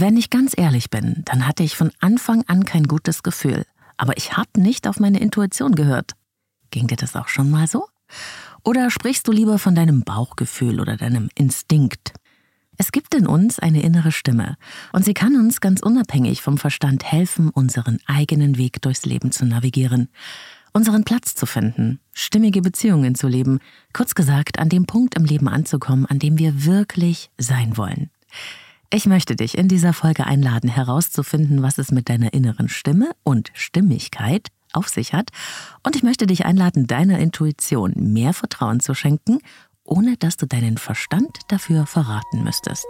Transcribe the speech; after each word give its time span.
Wenn 0.00 0.16
ich 0.16 0.30
ganz 0.30 0.52
ehrlich 0.56 0.90
bin, 0.90 1.22
dann 1.24 1.44
hatte 1.44 1.64
ich 1.64 1.74
von 1.74 1.90
Anfang 1.98 2.44
an 2.46 2.64
kein 2.64 2.84
gutes 2.84 3.24
Gefühl, 3.24 3.64
aber 3.96 4.16
ich 4.16 4.36
habe 4.36 4.48
nicht 4.56 4.86
auf 4.86 5.00
meine 5.00 5.18
Intuition 5.18 5.74
gehört. 5.74 6.12
Ging 6.70 6.86
dir 6.86 6.94
das 6.96 7.16
auch 7.16 7.26
schon 7.26 7.50
mal 7.50 7.66
so? 7.66 7.88
Oder 8.62 8.92
sprichst 8.92 9.26
du 9.26 9.32
lieber 9.32 9.58
von 9.58 9.74
deinem 9.74 10.02
Bauchgefühl 10.04 10.78
oder 10.78 10.96
deinem 10.96 11.30
Instinkt? 11.34 12.12
Es 12.76 12.92
gibt 12.92 13.12
in 13.12 13.26
uns 13.26 13.58
eine 13.58 13.82
innere 13.82 14.12
Stimme 14.12 14.56
und 14.92 15.04
sie 15.04 15.14
kann 15.14 15.34
uns 15.34 15.60
ganz 15.60 15.82
unabhängig 15.82 16.42
vom 16.42 16.58
Verstand 16.58 17.02
helfen, 17.02 17.50
unseren 17.50 17.98
eigenen 18.06 18.56
Weg 18.56 18.80
durchs 18.80 19.04
Leben 19.04 19.32
zu 19.32 19.46
navigieren, 19.46 20.10
unseren 20.72 21.02
Platz 21.02 21.34
zu 21.34 21.44
finden, 21.44 21.98
stimmige 22.12 22.62
Beziehungen 22.62 23.16
zu 23.16 23.26
leben, 23.26 23.58
kurz 23.92 24.14
gesagt 24.14 24.60
an 24.60 24.68
dem 24.68 24.86
Punkt 24.86 25.16
im 25.16 25.24
Leben 25.24 25.48
anzukommen, 25.48 26.06
an 26.06 26.20
dem 26.20 26.38
wir 26.38 26.64
wirklich 26.64 27.30
sein 27.36 27.76
wollen. 27.76 28.10
Ich 28.90 29.06
möchte 29.06 29.36
dich 29.36 29.58
in 29.58 29.68
dieser 29.68 29.92
Folge 29.92 30.26
einladen, 30.26 30.70
herauszufinden, 30.70 31.62
was 31.62 31.78
es 31.78 31.90
mit 31.90 32.08
deiner 32.08 32.32
inneren 32.32 32.68
Stimme 32.68 33.10
und 33.22 33.50
Stimmigkeit 33.54 34.48
auf 34.72 34.88
sich 34.88 35.12
hat. 35.12 35.30
Und 35.82 35.96
ich 35.96 36.02
möchte 36.02 36.26
dich 36.26 36.46
einladen, 36.46 36.86
deiner 36.86 37.18
Intuition 37.18 37.92
mehr 37.96 38.32
Vertrauen 38.32 38.80
zu 38.80 38.94
schenken 38.94 39.40
ohne 39.88 40.16
dass 40.16 40.36
du 40.36 40.46
deinen 40.46 40.76
Verstand 40.76 41.38
dafür 41.48 41.86
verraten 41.86 42.44
müsstest. 42.44 42.86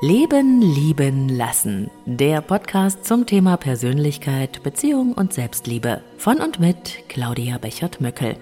Leben, 0.00 0.62
lieben, 0.62 1.28
lassen. 1.28 1.90
Der 2.06 2.40
Podcast 2.40 3.04
zum 3.04 3.26
Thema 3.26 3.56
Persönlichkeit, 3.56 4.62
Beziehung 4.62 5.12
und 5.12 5.32
Selbstliebe. 5.32 6.02
Von 6.18 6.40
und 6.40 6.60
mit 6.60 7.08
Claudia 7.08 7.58
Bechert-Möckel. 7.58 8.36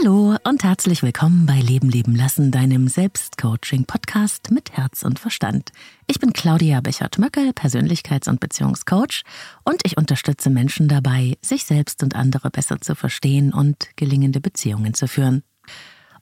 Hallo 0.00 0.36
und 0.44 0.62
herzlich 0.62 1.02
willkommen 1.02 1.44
bei 1.44 1.58
Leben 1.60 1.90
leben 1.90 2.14
lassen, 2.14 2.52
deinem 2.52 2.86
Selbstcoaching-Podcast 2.86 4.52
mit 4.52 4.70
Herz 4.70 5.02
und 5.02 5.18
Verstand. 5.18 5.72
Ich 6.06 6.20
bin 6.20 6.32
Claudia 6.32 6.80
Bechert-Möckel, 6.80 7.50
Persönlichkeits- 7.50 8.28
und 8.28 8.38
Beziehungscoach 8.38 9.24
und 9.64 9.80
ich 9.82 9.96
unterstütze 9.96 10.50
Menschen 10.50 10.86
dabei, 10.86 11.36
sich 11.42 11.64
selbst 11.64 12.04
und 12.04 12.14
andere 12.14 12.48
besser 12.50 12.80
zu 12.80 12.94
verstehen 12.94 13.52
und 13.52 13.88
gelingende 13.96 14.40
Beziehungen 14.40 14.94
zu 14.94 15.08
führen. 15.08 15.42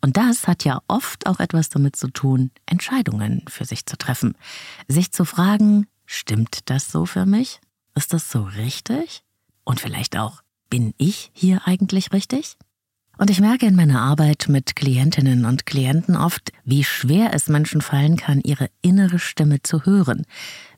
Und 0.01 0.17
das 0.17 0.49
hat 0.49 0.65
ja 0.65 0.81
oft 0.89 1.27
auch 1.27 1.39
etwas 1.39 1.69
damit 1.69 1.97
zu 1.97 2.09
tun, 2.09 2.53
Entscheidungen 2.65 3.45
für 3.47 3.67
sich 3.67 3.85
zu 3.85 3.99
treffen. 3.99 4.39
Sich 4.89 5.13
zu 5.13 5.27
fragen, 5.27 5.87
stimmt 6.07 6.71
das 6.71 6.91
so 6.91 7.05
für 7.05 7.27
mich? 7.27 7.61
Ist 7.95 8.15
das 8.15 8.31
so 8.31 8.43
richtig? 8.43 9.23
Und 9.65 9.81
vielleicht 9.81 10.17
auch, 10.17 10.41
bin 10.71 10.95
ich 10.97 11.31
hier 11.35 11.61
eigentlich 11.67 12.15
richtig? 12.15 12.57
Und 13.19 13.31
ich 13.31 13.41
merke 13.41 13.65
in 13.65 13.77
meiner 13.77 14.03
Arbeit 14.03 14.47
mit 14.49 14.77
Klientinnen 14.77 15.47
und 15.47 15.65
Klienten 15.65 16.17
oft, 16.17 16.53
wie 16.65 16.85
schwer 16.85 17.33
es 17.33 17.49
Menschen 17.49 17.81
fallen 17.81 18.17
kann, 18.17 18.43
ihre 18.43 18.69
innere 18.83 19.19
Stimme 19.19 19.63
zu 19.63 19.87
hören, 19.87 20.27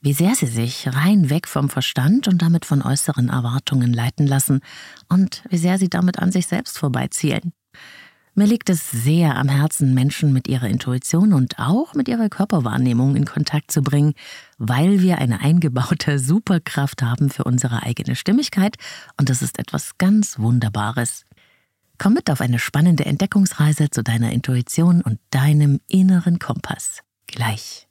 wie 0.03 0.13
sehr 0.13 0.37
sie 0.37 0.47
sich 0.47 0.87
rein 0.87 1.31
weg 1.31 1.49
vom 1.49 1.69
Verstand 1.69 2.29
und 2.29 2.41
damit 2.41 2.65
von 2.65 2.81
äußeren 2.83 3.29
Erwartungen 3.29 3.93
leiten 3.93 4.27
lassen 4.27 4.61
und 5.09 5.43
wie 5.51 5.59
sehr 5.59 5.79
sie 5.79 5.89
damit 5.89 6.21
an 6.21 6.31
sich 6.31 6.47
selbst 6.47 6.79
vorbeizielen. 6.79 7.53
Mir 8.37 8.47
liegt 8.47 8.71
es 8.71 8.89
sehr 8.89 9.35
am 9.35 9.49
Herzen, 9.49 9.95
Menschen 9.95 10.33
mit 10.33 10.47
ihrer 10.47 10.69
Intuition 10.69 11.33
und 11.33 11.59
auch 11.59 11.95
mit 11.95 12.07
ihrer 12.07 12.29
Körperwahrnehmung 12.29 13.17
in 13.17 13.25
Kontakt 13.25 13.73
zu 13.73 13.83
bringen, 13.83 14.15
weil 14.59 15.03
wir 15.03 15.19
eine 15.19 15.41
eingebaute 15.41 16.21
Superkraft 16.21 17.03
haben 17.03 17.31
für 17.31 17.43
unsere 17.43 17.83
eigene 17.83 18.15
Stimmigkeit 18.15 18.77
und 19.17 19.29
das 19.29 19.43
ist 19.43 19.59
etwas 19.59 19.99
ganz 19.99 20.39
Wunderbares. 20.39 21.25
Komm 21.99 22.15
mit 22.15 22.31
auf 22.31 22.41
eine 22.41 22.61
spannende 22.61 23.05
Entdeckungsreise 23.07 23.91
zu 23.91 24.03
deiner 24.05 24.33
Intuition 24.33 25.03
und 25.03 25.19
deinem 25.31 25.81
inneren 25.89 26.39
Kompass. 26.39 27.01
Gleich. 27.27 27.89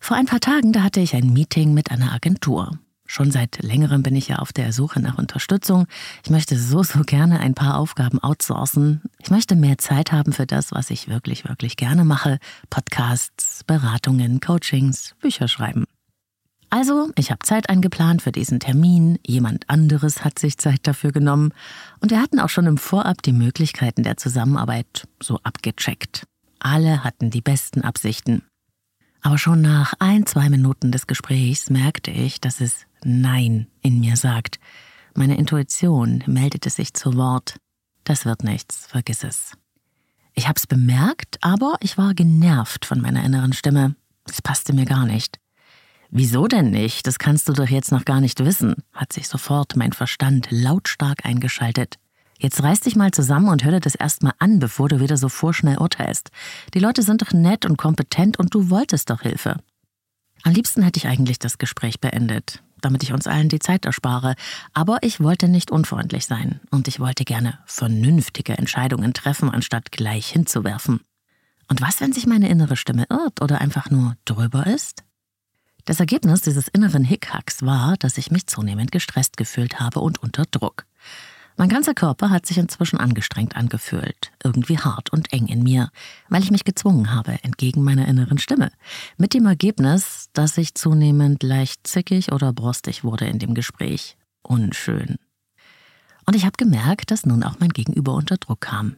Vor 0.00 0.16
ein 0.16 0.26
paar 0.26 0.40
Tagen, 0.40 0.72
da 0.72 0.82
hatte 0.82 1.00
ich 1.00 1.14
ein 1.14 1.32
Meeting 1.32 1.74
mit 1.74 1.90
einer 1.90 2.12
Agentur. 2.12 2.78
Schon 3.06 3.30
seit 3.30 3.62
längerem 3.62 4.02
bin 4.02 4.16
ich 4.16 4.28
ja 4.28 4.36
auf 4.36 4.52
der 4.52 4.72
Suche 4.72 5.00
nach 5.00 5.18
Unterstützung. 5.18 5.86
Ich 6.24 6.30
möchte 6.30 6.58
so, 6.58 6.82
so 6.82 7.02
gerne 7.02 7.38
ein 7.38 7.54
paar 7.54 7.78
Aufgaben 7.78 8.18
outsourcen. 8.22 9.02
Ich 9.22 9.30
möchte 9.30 9.54
mehr 9.54 9.78
Zeit 9.78 10.10
haben 10.10 10.32
für 10.32 10.46
das, 10.46 10.72
was 10.72 10.90
ich 10.90 11.08
wirklich, 11.08 11.48
wirklich 11.48 11.76
gerne 11.76 12.04
mache. 12.04 12.38
Podcasts, 12.68 13.62
Beratungen, 13.64 14.40
Coachings, 14.40 15.14
Bücher 15.20 15.48
schreiben. 15.48 15.84
Also, 16.68 17.10
ich 17.16 17.30
habe 17.30 17.44
Zeit 17.44 17.68
eingeplant 17.70 18.22
für 18.22 18.32
diesen 18.32 18.60
Termin, 18.60 19.18
jemand 19.24 19.70
anderes 19.70 20.24
hat 20.24 20.38
sich 20.38 20.58
Zeit 20.58 20.80
dafür 20.82 21.12
genommen 21.12 21.52
und 22.00 22.10
wir 22.10 22.20
hatten 22.20 22.40
auch 22.40 22.48
schon 22.48 22.66
im 22.66 22.76
Vorab 22.76 23.22
die 23.22 23.32
Möglichkeiten 23.32 24.02
der 24.02 24.16
Zusammenarbeit 24.16 25.06
so 25.22 25.38
abgecheckt. 25.42 26.26
Alle 26.58 27.04
hatten 27.04 27.30
die 27.30 27.40
besten 27.40 27.82
Absichten. 27.82 28.42
Aber 29.22 29.38
schon 29.38 29.60
nach 29.60 29.94
ein, 29.98 30.26
zwei 30.26 30.48
Minuten 30.50 30.92
des 30.92 31.06
Gesprächs 31.06 31.70
merkte 31.70 32.10
ich, 32.10 32.40
dass 32.40 32.60
es 32.60 32.86
Nein 33.04 33.66
in 33.82 34.00
mir 34.00 34.16
sagt. 34.16 34.58
Meine 35.14 35.36
Intuition 35.36 36.22
meldete 36.26 36.70
sich 36.70 36.94
zu 36.94 37.14
Wort. 37.16 37.56
Das 38.04 38.24
wird 38.24 38.44
nichts, 38.44 38.86
vergiss 38.86 39.24
es. 39.24 39.52
Ich 40.34 40.48
hab's 40.48 40.66
bemerkt, 40.66 41.38
aber 41.40 41.76
ich 41.80 41.96
war 41.96 42.14
genervt 42.14 42.84
von 42.84 43.00
meiner 43.00 43.24
inneren 43.24 43.52
Stimme. 43.52 43.96
Es 44.28 44.42
passte 44.42 44.72
mir 44.72 44.84
gar 44.84 45.06
nicht. 45.06 45.38
Wieso 46.10 46.46
denn 46.46 46.70
nicht? 46.70 47.06
Das 47.06 47.18
kannst 47.18 47.48
du 47.48 47.52
doch 47.52 47.68
jetzt 47.68 47.92
noch 47.92 48.04
gar 48.04 48.20
nicht 48.20 48.44
wissen, 48.44 48.76
hat 48.92 49.12
sich 49.12 49.28
sofort 49.28 49.76
mein 49.76 49.92
Verstand 49.92 50.48
lautstark 50.50 51.24
eingeschaltet. 51.24 51.96
Jetzt 52.38 52.62
reiß 52.62 52.80
dich 52.80 52.96
mal 52.96 53.10
zusammen 53.12 53.48
und 53.48 53.64
hör 53.64 53.72
dir 53.72 53.80
das 53.80 53.94
erstmal 53.94 54.34
an, 54.38 54.58
bevor 54.58 54.88
du 54.88 55.00
wieder 55.00 55.16
so 55.16 55.28
vorschnell 55.28 55.78
urteilst. 55.78 56.30
Die 56.74 56.78
Leute 56.78 57.02
sind 57.02 57.22
doch 57.22 57.32
nett 57.32 57.64
und 57.64 57.78
kompetent 57.78 58.38
und 58.38 58.54
du 58.54 58.68
wolltest 58.70 59.10
doch 59.10 59.22
Hilfe. 59.22 59.56
Am 60.42 60.52
liebsten 60.52 60.82
hätte 60.82 60.98
ich 60.98 61.06
eigentlich 61.06 61.38
das 61.38 61.58
Gespräch 61.58 61.98
beendet, 61.98 62.62
damit 62.80 63.02
ich 63.02 63.12
uns 63.12 63.26
allen 63.26 63.48
die 63.48 63.58
Zeit 63.58 63.86
erspare, 63.86 64.34
aber 64.74 64.98
ich 65.02 65.20
wollte 65.20 65.48
nicht 65.48 65.70
unfreundlich 65.70 66.26
sein 66.26 66.60
und 66.70 66.88
ich 66.88 67.00
wollte 67.00 67.24
gerne 67.24 67.58
vernünftige 67.64 68.56
Entscheidungen 68.56 69.14
treffen, 69.14 69.50
anstatt 69.50 69.90
gleich 69.90 70.28
hinzuwerfen. 70.28 71.00
Und 71.68 71.80
was, 71.80 72.00
wenn 72.00 72.12
sich 72.12 72.26
meine 72.26 72.48
innere 72.48 72.76
Stimme 72.76 73.06
irrt 73.08 73.42
oder 73.42 73.60
einfach 73.60 73.90
nur 73.90 74.14
drüber 74.24 74.66
ist? 74.66 75.05
Das 75.86 76.00
Ergebnis 76.00 76.40
dieses 76.40 76.66
inneren 76.66 77.04
Hickhacks 77.04 77.62
war, 77.62 77.96
dass 77.96 78.18
ich 78.18 78.32
mich 78.32 78.48
zunehmend 78.48 78.90
gestresst 78.90 79.36
gefühlt 79.36 79.78
habe 79.78 80.00
und 80.00 80.20
unter 80.20 80.44
Druck. 80.44 80.84
Mein 81.56 81.68
ganzer 81.68 81.94
Körper 81.94 82.28
hat 82.28 82.44
sich 82.44 82.58
inzwischen 82.58 82.98
angestrengt 82.98 83.56
angefühlt, 83.56 84.32
irgendwie 84.42 84.78
hart 84.78 85.10
und 85.10 85.32
eng 85.32 85.46
in 85.46 85.62
mir, 85.62 85.90
weil 86.28 86.42
ich 86.42 86.50
mich 86.50 86.64
gezwungen 86.64 87.14
habe, 87.14 87.38
entgegen 87.44 87.84
meiner 87.84 88.08
inneren 88.08 88.38
Stimme. 88.38 88.72
Mit 89.16 89.32
dem 89.32 89.46
Ergebnis, 89.46 90.28
dass 90.32 90.58
ich 90.58 90.74
zunehmend 90.74 91.44
leicht 91.44 91.86
zickig 91.86 92.32
oder 92.32 92.52
brostig 92.52 93.04
wurde 93.04 93.26
in 93.26 93.38
dem 93.38 93.54
Gespräch. 93.54 94.18
Unschön. 94.42 95.16
Und 96.26 96.34
ich 96.34 96.44
habe 96.44 96.56
gemerkt, 96.58 97.12
dass 97.12 97.24
nun 97.24 97.44
auch 97.44 97.60
mein 97.60 97.70
Gegenüber 97.70 98.14
unter 98.14 98.38
Druck 98.38 98.62
kam. 98.62 98.96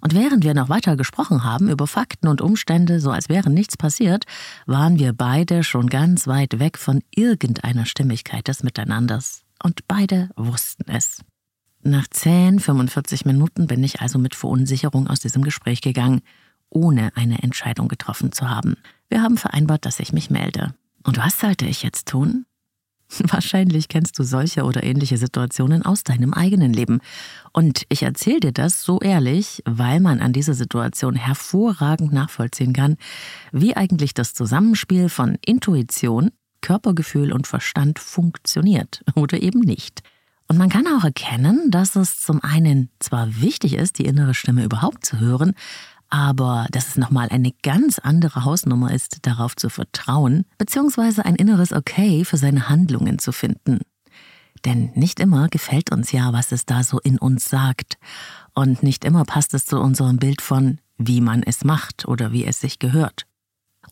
Und 0.00 0.14
während 0.14 0.44
wir 0.44 0.54
noch 0.54 0.68
weiter 0.68 0.96
gesprochen 0.96 1.44
haben 1.44 1.68
über 1.68 1.86
Fakten 1.86 2.28
und 2.28 2.40
Umstände, 2.40 3.00
so 3.00 3.10
als 3.10 3.28
wäre 3.28 3.50
nichts 3.50 3.76
passiert, 3.76 4.24
waren 4.66 4.98
wir 4.98 5.12
beide 5.12 5.64
schon 5.64 5.88
ganz 5.88 6.26
weit 6.26 6.58
weg 6.58 6.78
von 6.78 7.02
irgendeiner 7.14 7.86
Stimmigkeit 7.86 8.48
des 8.48 8.62
Miteinanders. 8.62 9.42
Und 9.62 9.88
beide 9.88 10.30
wussten 10.36 10.88
es. 10.90 11.22
Nach 11.82 12.06
10, 12.08 12.60
45 12.60 13.24
Minuten 13.24 13.66
bin 13.66 13.82
ich 13.82 14.00
also 14.00 14.18
mit 14.18 14.34
Verunsicherung 14.34 15.08
aus 15.08 15.20
diesem 15.20 15.42
Gespräch 15.42 15.80
gegangen, 15.80 16.22
ohne 16.70 17.16
eine 17.16 17.42
Entscheidung 17.42 17.88
getroffen 17.88 18.32
zu 18.32 18.50
haben. 18.50 18.76
Wir 19.08 19.22
haben 19.22 19.36
vereinbart, 19.36 19.84
dass 19.84 20.00
ich 20.00 20.12
mich 20.12 20.30
melde. 20.30 20.74
Und 21.04 21.18
was 21.18 21.40
sollte 21.40 21.66
ich 21.66 21.82
jetzt 21.82 22.08
tun? 22.08 22.44
Wahrscheinlich 23.18 23.88
kennst 23.88 24.18
du 24.18 24.22
solche 24.22 24.64
oder 24.64 24.82
ähnliche 24.82 25.16
Situationen 25.16 25.84
aus 25.84 26.04
deinem 26.04 26.34
eigenen 26.34 26.72
Leben. 26.72 27.00
Und 27.52 27.84
ich 27.88 28.02
erzähle 28.02 28.40
dir 28.40 28.52
das 28.52 28.82
so 28.82 29.00
ehrlich, 29.00 29.62
weil 29.64 30.00
man 30.00 30.20
an 30.20 30.32
dieser 30.32 30.54
Situation 30.54 31.14
hervorragend 31.14 32.12
nachvollziehen 32.12 32.72
kann, 32.72 32.96
wie 33.52 33.76
eigentlich 33.76 34.14
das 34.14 34.34
Zusammenspiel 34.34 35.08
von 35.08 35.38
Intuition, 35.44 36.30
Körpergefühl 36.60 37.32
und 37.32 37.46
Verstand 37.46 37.98
funktioniert 37.98 39.02
oder 39.14 39.40
eben 39.42 39.60
nicht. 39.60 40.02
Und 40.48 40.56
man 40.56 40.70
kann 40.70 40.86
auch 40.86 41.04
erkennen, 41.04 41.70
dass 41.70 41.94
es 41.94 42.20
zum 42.20 42.42
einen 42.42 42.88
zwar 43.00 43.40
wichtig 43.40 43.74
ist, 43.74 43.98
die 43.98 44.06
innere 44.06 44.32
Stimme 44.32 44.64
überhaupt 44.64 45.04
zu 45.04 45.18
hören, 45.20 45.54
aber 46.10 46.66
dass 46.70 46.88
es 46.88 46.96
nochmal 46.96 47.28
eine 47.30 47.52
ganz 47.62 47.98
andere 47.98 48.44
Hausnummer 48.44 48.92
ist, 48.92 49.26
darauf 49.26 49.56
zu 49.56 49.68
vertrauen, 49.68 50.44
beziehungsweise 50.56 51.24
ein 51.24 51.36
inneres 51.36 51.72
Okay 51.72 52.24
für 52.24 52.36
seine 52.36 52.68
Handlungen 52.68 53.18
zu 53.18 53.32
finden. 53.32 53.80
Denn 54.64 54.90
nicht 54.94 55.20
immer 55.20 55.48
gefällt 55.48 55.92
uns 55.92 56.12
ja, 56.12 56.32
was 56.32 56.52
es 56.52 56.66
da 56.66 56.82
so 56.82 56.98
in 56.98 57.18
uns 57.18 57.48
sagt. 57.48 57.98
Und 58.54 58.82
nicht 58.82 59.04
immer 59.04 59.24
passt 59.24 59.54
es 59.54 59.66
zu 59.66 59.78
unserem 59.78 60.16
Bild 60.16 60.42
von, 60.42 60.78
wie 60.96 61.20
man 61.20 61.42
es 61.42 61.64
macht 61.64 62.08
oder 62.08 62.32
wie 62.32 62.44
es 62.44 62.60
sich 62.60 62.78
gehört. 62.78 63.26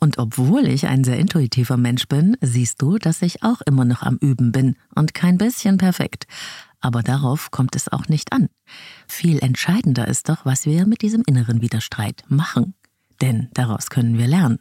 Und 0.01 0.19
obwohl 0.19 0.67
ich 0.67 0.87
ein 0.87 1.05
sehr 1.05 1.19
intuitiver 1.19 1.77
Mensch 1.77 2.07
bin, 2.09 2.37
siehst 2.41 2.83
du, 2.83 2.99
dass 2.99 3.23
ich 3.23 3.43
auch 3.43 3.61
immer 3.63 3.85
noch 3.85 4.03
am 4.03 4.19
Üben 4.19 4.53
bin 4.53 4.77
und 4.95 5.15
kein 5.15 5.39
bisschen 5.39 5.79
perfekt. 5.79 6.27
Aber 6.81 7.03
darauf 7.03 7.51
kommt 7.51 7.75
es 7.75 7.91
auch 7.91 8.09
nicht 8.09 8.33
an. 8.33 8.49
Viel 9.09 9.39
entscheidender 9.39 10.09
ist 10.09 10.29
doch, 10.29 10.45
was 10.45 10.67
wir 10.67 10.87
mit 10.87 11.03
diesem 11.03 11.23
inneren 11.27 11.61
Widerstreit 11.63 12.25
machen. 12.29 12.75
denn 13.23 13.49
daraus 13.55 13.89
können 13.89 14.19
wir 14.19 14.27
lernen. 14.27 14.59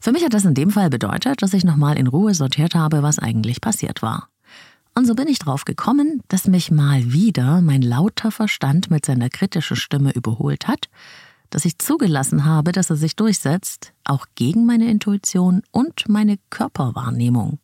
Für 0.00 0.12
mich 0.12 0.24
hat 0.24 0.34
das 0.34 0.44
in 0.44 0.54
dem 0.54 0.70
Fall 0.70 0.90
bedeutet, 0.90 1.42
dass 1.42 1.54
ich 1.54 1.64
nochmal 1.64 1.96
in 1.96 2.06
Ruhe 2.06 2.34
sortiert 2.34 2.74
habe, 2.74 3.02
was 3.02 3.18
eigentlich 3.18 3.60
passiert 3.60 4.02
war. 4.02 4.28
Und 4.94 5.06
so 5.06 5.14
bin 5.14 5.28
ich 5.28 5.38
drauf 5.38 5.64
gekommen, 5.64 6.22
dass 6.26 6.48
mich 6.48 6.70
mal 6.72 7.12
wieder 7.12 7.60
mein 7.60 7.82
lauter 7.82 8.32
Verstand 8.32 8.90
mit 8.90 9.06
seiner 9.06 9.28
kritischen 9.28 9.76
Stimme 9.76 10.12
überholt 10.12 10.66
hat, 10.66 10.88
dass 11.50 11.64
ich 11.64 11.78
zugelassen 11.78 12.44
habe, 12.44 12.72
dass 12.72 12.90
er 12.90 12.96
sich 12.96 13.14
durchsetzt, 13.14 13.92
auch 14.04 14.26
gegen 14.34 14.66
meine 14.66 14.90
Intuition 14.90 15.62
und 15.70 16.08
meine 16.08 16.38
Körperwahrnehmung. 16.50 17.58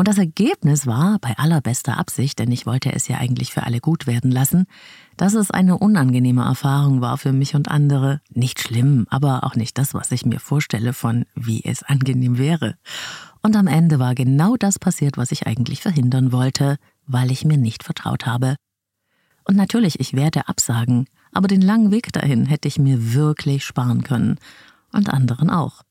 Und 0.00 0.08
das 0.08 0.16
Ergebnis 0.16 0.86
war, 0.86 1.18
bei 1.18 1.36
allerbester 1.36 1.98
Absicht, 1.98 2.38
denn 2.38 2.50
ich 2.50 2.64
wollte 2.64 2.90
es 2.90 3.06
ja 3.06 3.18
eigentlich 3.18 3.52
für 3.52 3.64
alle 3.64 3.80
gut 3.80 4.06
werden 4.06 4.30
lassen, 4.30 4.64
dass 5.18 5.34
es 5.34 5.50
eine 5.50 5.76
unangenehme 5.76 6.42
Erfahrung 6.42 7.02
war 7.02 7.18
für 7.18 7.34
mich 7.34 7.54
und 7.54 7.70
andere. 7.70 8.22
Nicht 8.30 8.60
schlimm, 8.60 9.06
aber 9.10 9.44
auch 9.44 9.56
nicht 9.56 9.76
das, 9.76 9.92
was 9.92 10.10
ich 10.10 10.24
mir 10.24 10.40
vorstelle 10.40 10.94
von, 10.94 11.26
wie 11.34 11.62
es 11.66 11.82
angenehm 11.82 12.38
wäre. 12.38 12.76
Und 13.42 13.56
am 13.56 13.66
Ende 13.66 13.98
war 13.98 14.14
genau 14.14 14.56
das 14.56 14.78
passiert, 14.78 15.18
was 15.18 15.32
ich 15.32 15.46
eigentlich 15.46 15.82
verhindern 15.82 16.32
wollte, 16.32 16.78
weil 17.06 17.30
ich 17.30 17.44
mir 17.44 17.58
nicht 17.58 17.84
vertraut 17.84 18.24
habe. 18.24 18.56
Und 19.44 19.56
natürlich, 19.56 20.00
ich 20.00 20.14
werde 20.14 20.48
absagen, 20.48 21.10
aber 21.30 21.46
den 21.46 21.60
langen 21.60 21.90
Weg 21.90 22.10
dahin 22.14 22.46
hätte 22.46 22.68
ich 22.68 22.78
mir 22.78 23.12
wirklich 23.12 23.66
sparen 23.66 24.02
können. 24.02 24.38
Und 24.92 25.10
anderen 25.10 25.50
auch. 25.50 25.82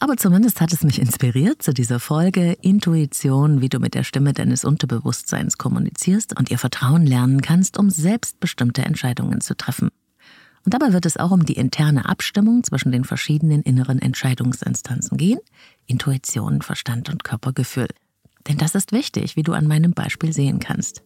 Aber 0.00 0.16
zumindest 0.16 0.60
hat 0.60 0.72
es 0.72 0.84
mich 0.84 1.00
inspiriert 1.00 1.60
zu 1.60 1.74
dieser 1.74 1.98
Folge 1.98 2.52
Intuition, 2.62 3.60
wie 3.60 3.68
du 3.68 3.80
mit 3.80 3.94
der 3.94 4.04
Stimme 4.04 4.32
deines 4.32 4.64
Unterbewusstseins 4.64 5.58
kommunizierst 5.58 6.38
und 6.38 6.50
ihr 6.50 6.58
Vertrauen 6.58 7.04
lernen 7.04 7.42
kannst, 7.42 7.78
um 7.78 7.90
selbstbestimmte 7.90 8.82
Entscheidungen 8.82 9.40
zu 9.40 9.56
treffen. 9.56 9.90
Und 10.64 10.74
dabei 10.74 10.92
wird 10.92 11.06
es 11.06 11.16
auch 11.16 11.32
um 11.32 11.44
die 11.44 11.54
interne 11.54 12.08
Abstimmung 12.08 12.62
zwischen 12.62 12.92
den 12.92 13.04
verschiedenen 13.04 13.62
inneren 13.62 14.00
Entscheidungsinstanzen 14.00 15.16
gehen, 15.18 15.40
Intuition, 15.86 16.62
Verstand 16.62 17.08
und 17.08 17.24
Körpergefühl. 17.24 17.88
Denn 18.46 18.58
das 18.58 18.74
ist 18.74 18.92
wichtig, 18.92 19.34
wie 19.34 19.42
du 19.42 19.52
an 19.52 19.66
meinem 19.66 19.92
Beispiel 19.92 20.32
sehen 20.32 20.60
kannst. 20.60 21.02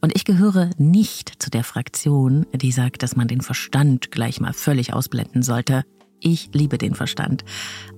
Und 0.00 0.14
ich 0.14 0.24
gehöre 0.24 0.70
nicht 0.78 1.42
zu 1.42 1.50
der 1.50 1.64
Fraktion, 1.64 2.46
die 2.52 2.70
sagt, 2.70 3.02
dass 3.02 3.16
man 3.16 3.26
den 3.26 3.40
Verstand 3.40 4.12
gleich 4.12 4.40
mal 4.40 4.52
völlig 4.52 4.92
ausblenden 4.92 5.42
sollte. 5.42 5.84
Ich 6.20 6.50
liebe 6.52 6.78
den 6.78 6.94
Verstand. 6.94 7.44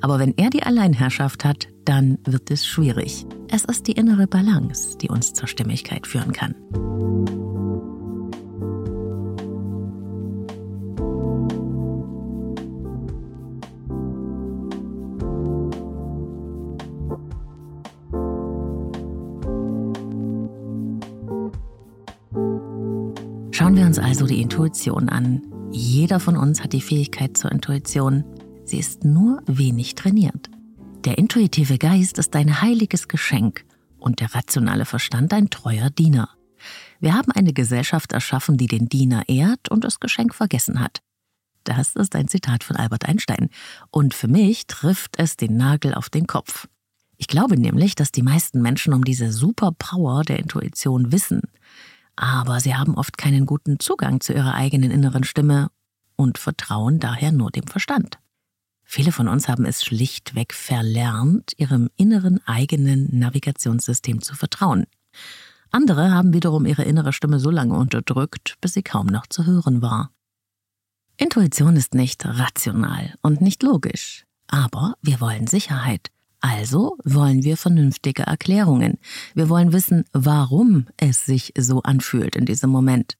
Aber 0.00 0.18
wenn 0.18 0.36
er 0.36 0.50
die 0.50 0.62
Alleinherrschaft 0.62 1.44
hat, 1.44 1.68
dann 1.84 2.18
wird 2.24 2.50
es 2.50 2.66
schwierig. 2.66 3.26
Es 3.48 3.64
ist 3.64 3.86
die 3.86 3.92
innere 3.92 4.26
Balance, 4.26 4.98
die 4.98 5.08
uns 5.08 5.32
zur 5.32 5.48
Stimmigkeit 5.48 6.06
führen 6.06 6.32
kann. 6.32 6.54
Schauen 23.52 23.76
wir 23.76 23.84
uns 23.84 23.98
also 23.98 24.26
die 24.26 24.40
Intuition 24.40 25.08
an, 25.08 25.42
jeder 25.72 26.18
von 26.18 26.36
uns 26.36 26.62
hat 26.62 26.72
die 26.72 26.80
Fähigkeit 26.80 27.36
zur 27.36 27.52
Intuition. 27.52 28.24
Sie 28.64 28.78
ist 28.78 29.04
nur 29.04 29.42
wenig 29.46 29.94
trainiert. 29.94 30.50
Der 31.04 31.16
intuitive 31.16 31.78
Geist 31.78 32.18
ist 32.18 32.34
ein 32.34 32.60
heiliges 32.60 33.06
Geschenk 33.06 33.64
und 33.98 34.20
der 34.20 34.34
rationale 34.34 34.84
Verstand 34.84 35.32
ein 35.32 35.48
treuer 35.48 35.90
Diener. 35.90 36.30
Wir 36.98 37.14
haben 37.14 37.32
eine 37.32 37.52
Gesellschaft 37.52 38.12
erschaffen, 38.12 38.56
die 38.56 38.66
den 38.66 38.88
Diener 38.88 39.28
ehrt 39.28 39.70
und 39.70 39.84
das 39.84 40.00
Geschenk 40.00 40.34
vergessen 40.34 40.80
hat. 40.80 41.00
Das 41.64 41.94
ist 41.94 42.16
ein 42.16 42.28
Zitat 42.28 42.64
von 42.64 42.76
Albert 42.76 43.06
Einstein. 43.06 43.48
Und 43.90 44.12
für 44.12 44.28
mich 44.28 44.66
trifft 44.66 45.18
es 45.18 45.36
den 45.36 45.56
Nagel 45.56 45.94
auf 45.94 46.10
den 46.10 46.26
Kopf. 46.26 46.68
Ich 47.16 47.28
glaube 47.28 47.56
nämlich, 47.56 47.94
dass 47.94 48.12
die 48.12 48.22
meisten 48.22 48.60
Menschen 48.60 48.92
um 48.92 49.04
diese 49.04 49.30
Superpower 49.30 50.22
der 50.24 50.38
Intuition 50.38 51.12
wissen 51.12 51.42
aber 52.20 52.60
sie 52.60 52.74
haben 52.74 52.96
oft 52.96 53.16
keinen 53.16 53.46
guten 53.46 53.80
Zugang 53.80 54.20
zu 54.20 54.34
ihrer 54.34 54.52
eigenen 54.54 54.90
inneren 54.90 55.24
Stimme 55.24 55.70
und 56.16 56.36
vertrauen 56.36 57.00
daher 57.00 57.32
nur 57.32 57.50
dem 57.50 57.66
Verstand. 57.66 58.18
Viele 58.84 59.10
von 59.10 59.26
uns 59.26 59.48
haben 59.48 59.64
es 59.64 59.82
schlichtweg 59.82 60.52
verlernt, 60.52 61.52
ihrem 61.56 61.88
inneren 61.96 62.46
eigenen 62.46 63.08
Navigationssystem 63.18 64.20
zu 64.20 64.34
vertrauen. 64.34 64.84
Andere 65.70 66.10
haben 66.10 66.34
wiederum 66.34 66.66
ihre 66.66 66.82
innere 66.82 67.14
Stimme 67.14 67.40
so 67.40 67.48
lange 67.48 67.74
unterdrückt, 67.74 68.56
bis 68.60 68.74
sie 68.74 68.82
kaum 68.82 69.06
noch 69.06 69.26
zu 69.26 69.46
hören 69.46 69.80
war. 69.80 70.10
Intuition 71.16 71.74
ist 71.76 71.94
nicht 71.94 72.26
rational 72.26 73.14
und 73.22 73.40
nicht 73.40 73.62
logisch, 73.62 74.26
aber 74.46 74.94
wir 75.00 75.22
wollen 75.22 75.46
Sicherheit. 75.46 76.10
Also 76.40 76.96
wollen 77.04 77.44
wir 77.44 77.56
vernünftige 77.56 78.22
Erklärungen. 78.22 78.98
Wir 79.34 79.48
wollen 79.48 79.72
wissen, 79.72 80.04
warum 80.12 80.86
es 80.96 81.26
sich 81.26 81.52
so 81.58 81.82
anfühlt 81.82 82.34
in 82.34 82.46
diesem 82.46 82.70
Moment. 82.70 83.18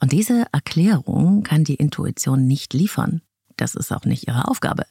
Und 0.00 0.10
diese 0.10 0.46
Erklärung 0.52 1.44
kann 1.44 1.62
die 1.62 1.76
Intuition 1.76 2.46
nicht 2.46 2.74
liefern. 2.74 3.22
Das 3.56 3.76
ist 3.76 3.92
auch 3.92 4.04
nicht 4.04 4.26
ihre 4.26 4.48
Aufgabe. 4.48 4.84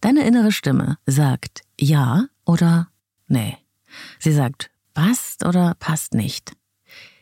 Deine 0.00 0.26
innere 0.26 0.52
Stimme 0.52 0.98
sagt 1.06 1.62
ja 1.80 2.26
oder 2.44 2.88
nee. 3.28 3.56
Sie 4.18 4.32
sagt 4.32 4.70
passt 4.92 5.44
oder 5.44 5.74
passt 5.78 6.12
nicht. 6.12 6.52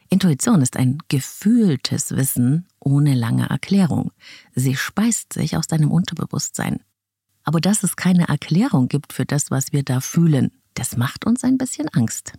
Intuition 0.09 0.61
ist 0.63 0.77
ein 0.77 0.99
gefühltes 1.09 2.17
Wissen 2.17 2.67
ohne 2.81 3.15
lange 3.15 3.49
Erklärung. 3.49 4.13
Sie 4.55 4.77
speist 4.77 5.33
sich 5.33 5.57
aus 5.57 5.67
deinem 5.67 5.91
Unterbewusstsein. 5.91 6.81
Aber 7.45 7.61
dass 7.61 7.83
es 7.83 7.97
keine 7.97 8.29
Erklärung 8.29 8.89
gibt 8.89 9.13
für 9.13 9.27
das, 9.27 9.51
was 9.51 9.73
wir 9.73 9.83
da 9.83 10.01
fühlen, 10.01 10.51
das 10.75 10.97
macht 10.97 11.27
uns 11.27 11.45
ein 11.45 11.59
bisschen 11.59 11.89
Angst. 11.91 12.33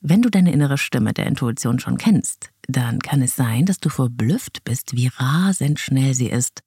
Wenn 0.00 0.20
du 0.20 0.28
deine 0.28 0.52
innere 0.52 0.76
Stimme 0.76 1.14
der 1.14 1.26
Intuition 1.26 1.78
schon 1.78 1.96
kennst, 1.96 2.50
dann 2.68 2.98
kann 2.98 3.22
es 3.22 3.36
sein, 3.36 3.64
dass 3.64 3.80
du 3.80 3.88
verblüfft 3.88 4.62
bist, 4.64 4.94
wie 4.94 5.06
rasend 5.06 5.80
schnell 5.80 6.12
sie 6.12 6.28
ist. 6.28 6.62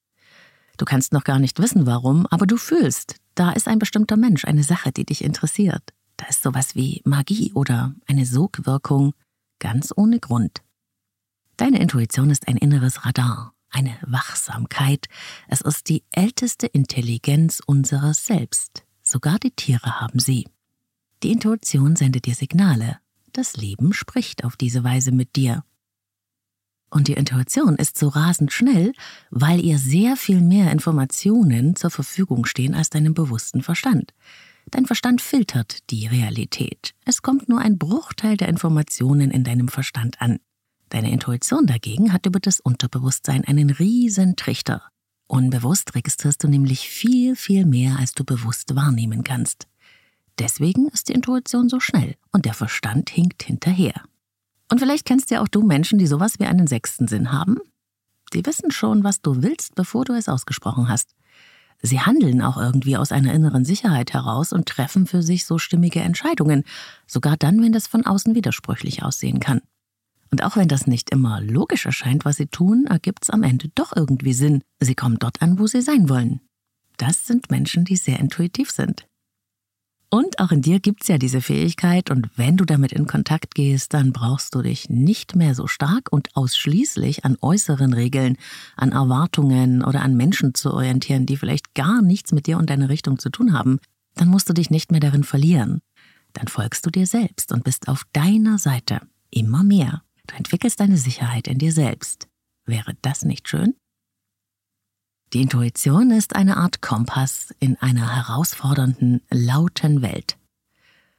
Du 0.78 0.86
kannst 0.86 1.14
noch 1.14 1.24
gar 1.24 1.38
nicht 1.38 1.60
wissen, 1.60 1.86
warum, 1.86 2.26
aber 2.28 2.48
du 2.48 2.58
fühlst, 2.58 3.18
da 3.36 3.52
ist 3.52 3.68
ein 3.68 3.78
bestimmter 3.78 4.18
Mensch, 4.18 4.46
eine 4.46 4.64
Sache, 4.64 4.92
die 4.92 5.06
dich 5.06 5.24
interessiert. 5.24 5.94
Da 6.18 6.26
ist 6.28 6.42
sowas 6.42 6.76
wie 6.76 7.02
Magie 7.06 7.52
oder 7.54 7.94
eine 8.08 8.26
Sogwirkung, 8.26 9.14
ganz 9.60 9.94
ohne 9.96 10.20
Grund. 10.20 10.64
Deine 11.58 11.80
Intuition 11.80 12.32
ist 12.32 12.48
ein 12.48 12.58
inneres 12.58 13.06
Radar, 13.06 13.54
eine 13.69 13.98
Wachsamkeit. 14.02 15.08
Es 15.48 15.62
ist 15.62 15.90
die 15.90 16.04
älteste 16.12 16.68
Intelligenz 16.68 17.62
unseres 17.66 18.25
Selbst. 18.25 18.86
Sogar 19.02 19.40
die 19.40 19.52
Tiere 19.52 20.00
haben 20.00 20.19
sie. 20.19 20.47
Die 21.24 21.31
Intuition 21.31 21.95
sendet 21.95 22.26
dir 22.26 22.36
Signale. 22.36 23.00
Das 23.33 23.57
Leben 23.57 23.94
spricht 23.94 24.44
auf 24.44 24.56
diese 24.56 24.83
Weise 24.83 25.12
mit 25.12 25.36
dir. 25.36 25.64
Und 26.90 27.07
die 27.07 27.14
Intuition 27.14 27.76
ist 27.76 27.97
so 27.97 28.07
rasend 28.07 28.54
schnell, 28.54 28.94
weil 29.30 29.64
ihr 29.64 29.78
sehr 29.78 30.16
viel 30.16 30.42
mehr 30.42 30.71
Informationen 30.71 31.76
zur 31.76 31.90
Verfügung 31.90 32.45
stehen 32.45 32.76
als 32.76 32.90
deinem 32.90 33.14
bewussten 33.14 33.62
Verstand. 33.62 34.14
Dein 34.71 34.86
Verstand 34.86 35.21
filtert 35.21 35.90
die 35.92 36.07
Realität. 36.07 36.94
Es 37.06 37.21
kommt 37.21 37.50
nur 37.50 37.59
ein 37.59 37.78
Bruchteil 37.78 38.38
der 38.38 38.50
Informationen 38.50 39.31
in 39.31 39.44
deinem 39.44 39.68
Verstand 39.68 40.21
an. 40.21 40.40
Deine 40.90 41.12
Intuition 41.12 41.66
dagegen 41.66 42.14
hat 42.14 42.26
über 42.26 42.40
das 42.40 42.60
Unterbewusstsein 42.60 43.44
einen 43.46 43.70
riesen 43.70 44.36
Trichter. 44.36 44.84
Unbewusst 45.28 45.96
registrierst 45.96 46.44
du 46.44 46.48
nämlich 46.48 46.88
viel, 46.88 47.36
viel 47.36 47.66
mehr, 47.66 47.98
als 48.00 48.14
du 48.14 48.24
bewusst 48.24 48.76
wahrnehmen 48.76 49.24
kannst. 49.24 49.68
Deswegen 50.40 50.88
ist 50.90 51.10
die 51.10 51.14
Intuition 51.14 51.68
so 51.68 51.80
schnell 51.80 52.16
und 52.32 52.46
der 52.46 52.54
Verstand 52.54 53.10
hinkt 53.10 53.44
hinterher. 53.44 54.04
Und 54.70 54.80
vielleicht 54.80 55.06
kennst 55.06 55.32
ja 55.32 55.42
auch 55.42 55.48
du 55.48 55.64
Menschen, 55.64 56.00
die 56.00 56.08
sowas 56.08 56.40
wie 56.40 56.46
einen 56.46 56.68
sechsten 56.68 57.08
Sinn 57.08 57.32
haben. 57.32 57.58
Die 58.34 58.46
wissen 58.46 58.72
schon, 58.72 59.04
was 59.04 59.22
du 59.22 59.42
willst, 59.42 59.76
bevor 59.76 60.06
du 60.06 60.14
es 60.14 60.30
ausgesprochen 60.30 60.90
hast. 60.90 61.16
Sie 61.82 62.00
handeln 62.00 62.42
auch 62.42 62.58
irgendwie 62.58 62.98
aus 62.98 63.12
einer 63.12 63.34
inneren 63.34 63.64
Sicherheit 63.64 64.14
heraus 64.14 64.52
und 64.52 64.68
treffen 64.68 65.06
für 65.06 65.22
sich 65.22 65.46
so 65.46 65.58
stimmige 65.58 66.00
Entscheidungen, 66.00 66.64
sogar 67.06 67.38
dann, 67.38 67.62
wenn 67.62 67.72
das 67.72 67.88
von 67.88 68.06
außen 68.06 68.36
widersprüchlich 68.36 69.04
aussehen 69.04 69.40
kann. 69.40 69.62
Und 70.31 70.44
auch 70.44 70.57
wenn 70.57 70.68
das 70.68 70.88
nicht 70.88 71.10
immer 71.10 71.42
logisch 71.42 71.86
erscheint, 71.86 72.26
was 72.26 72.38
sie 72.38 72.48
tun, 72.48 72.86
ergibt 72.88 73.24
es 73.24 73.30
am 73.30 73.44
Ende 73.44 73.69
doch 73.76 73.96
irgendwie 73.96 74.34
Sinn. 74.34 74.62
Sie 74.80 74.96
kommen 74.96 75.18
dort 75.19 75.42
an, 75.42 75.60
wo 75.60 75.68
sie 75.68 75.81
sein 75.81 76.10
wollen. 76.10 76.42
Das 76.98 77.28
sind 77.28 77.52
Menschen, 77.52 77.86
die 77.86 77.96
sehr 77.96 78.19
intuitiv 78.19 78.72
sind. 78.72 79.07
Und 80.10 80.40
auch 80.40 80.52
in 80.52 80.62
dir 80.62 80.80
gibt's 80.80 81.10
ja 81.10 81.18
diese 81.18 81.42
Fähigkeit, 81.42 82.10
und 82.10 82.30
wenn 82.38 82.56
du 82.56 82.64
damit 82.64 82.94
in 82.94 83.07
Kontakt 83.07 83.56
gehst, 83.56 83.94
dann 83.94 84.14
brauchst 84.14 84.56
du 84.56 84.62
dich 84.62 84.90
nicht 84.90 85.36
mehr 85.36 85.54
so 85.54 85.68
stark 85.68 86.07
und 86.12 86.30
ausschließlich 86.34 87.26
an 87.26 87.38
äußeren 87.42 87.94
Regeln, 87.94 88.38
an 88.78 88.94
Erwartungen 88.94 89.84
oder 89.84 90.02
an 90.02 90.16
Menschen 90.16 90.54
zu 90.54 90.74
orientieren, 90.74 91.26
die 91.26 91.36
vielleicht 91.36 91.74
gar 91.76 92.02
nichts 92.02 92.31
mit 92.31 92.48
dir 92.48 92.57
und 92.57 92.69
deiner 92.69 92.88
Richtung 92.88 93.19
zu 93.19 93.30
tun 93.30 93.52
haben. 93.52 93.80
Dann 94.16 94.30
musst 94.30 94.48
du 94.48 94.54
dich 94.54 94.69
nicht 94.69 94.92
mehr 94.92 95.02
darin 95.02 95.26
verlieren. 95.26 95.81
Dann 96.31 96.48
folgst 96.48 96.86
du 96.86 96.90
dir 96.90 97.06
selbst 97.06 97.52
und 97.52 97.66
bist 97.66 97.90
auf 97.90 98.06
deiner 98.14 98.57
Seite. 98.57 99.02
Immer 99.30 99.64
mehr. 99.64 100.04
Du 100.28 100.36
entwickelst 100.36 100.80
deine 100.80 100.98
Sicherheit 100.98 101.48
in 101.48 101.57
dir 101.57 101.72
selbst. 101.72 102.28
Wäre 102.66 102.96
das 103.02 103.24
nicht 103.24 103.48
schön? 103.48 103.76
Die 105.34 105.42
Intuition 105.42 106.12
ist 106.12 106.36
eine 106.36 106.57
Art 106.57 106.81
Kompass 106.81 107.54
in 107.60 107.76
einer 107.78 108.16
herausfordernden, 108.16 109.22
lauten 109.30 110.02
Welt. 110.02 110.38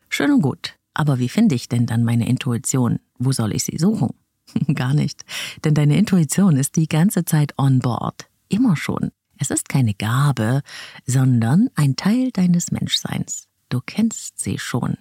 Schön 0.09 0.33
und 0.33 0.41
gut, 0.41 0.77
aber 0.95 1.19
wie 1.19 1.29
finde 1.29 1.55
ich 1.55 1.69
denn 1.69 1.87
dann 1.87 2.05
meine 2.05 2.27
Intuition? 2.27 3.01
Wo 3.19 3.33
soll 3.33 3.55
ich 3.55 3.65
sie 3.65 3.77
suchen? 3.77 4.15
Gar 4.75 4.95
nicht, 4.95 5.25
denn 5.65 5.75
deine 5.75 5.99
Intuition 5.99 6.57
ist 6.57 6.77
die 6.77 6.89
ganze 6.89 7.27
Zeit 7.27 7.59
on 7.59 7.81
board, 7.81 8.31
immer 8.49 8.77
schon. 8.77 9.11
Es 9.39 9.51
ist 9.51 9.69
keine 9.69 9.95
Gabe, 9.95 10.63
sondern 11.07 11.69
ein 11.75 11.97
Teil 11.97 12.31
deines 12.33 12.73
Menschseins. 12.73 13.49
Du 13.69 13.81
kennst 13.85 14.39
sie 14.39 14.59
schon. 14.59 14.97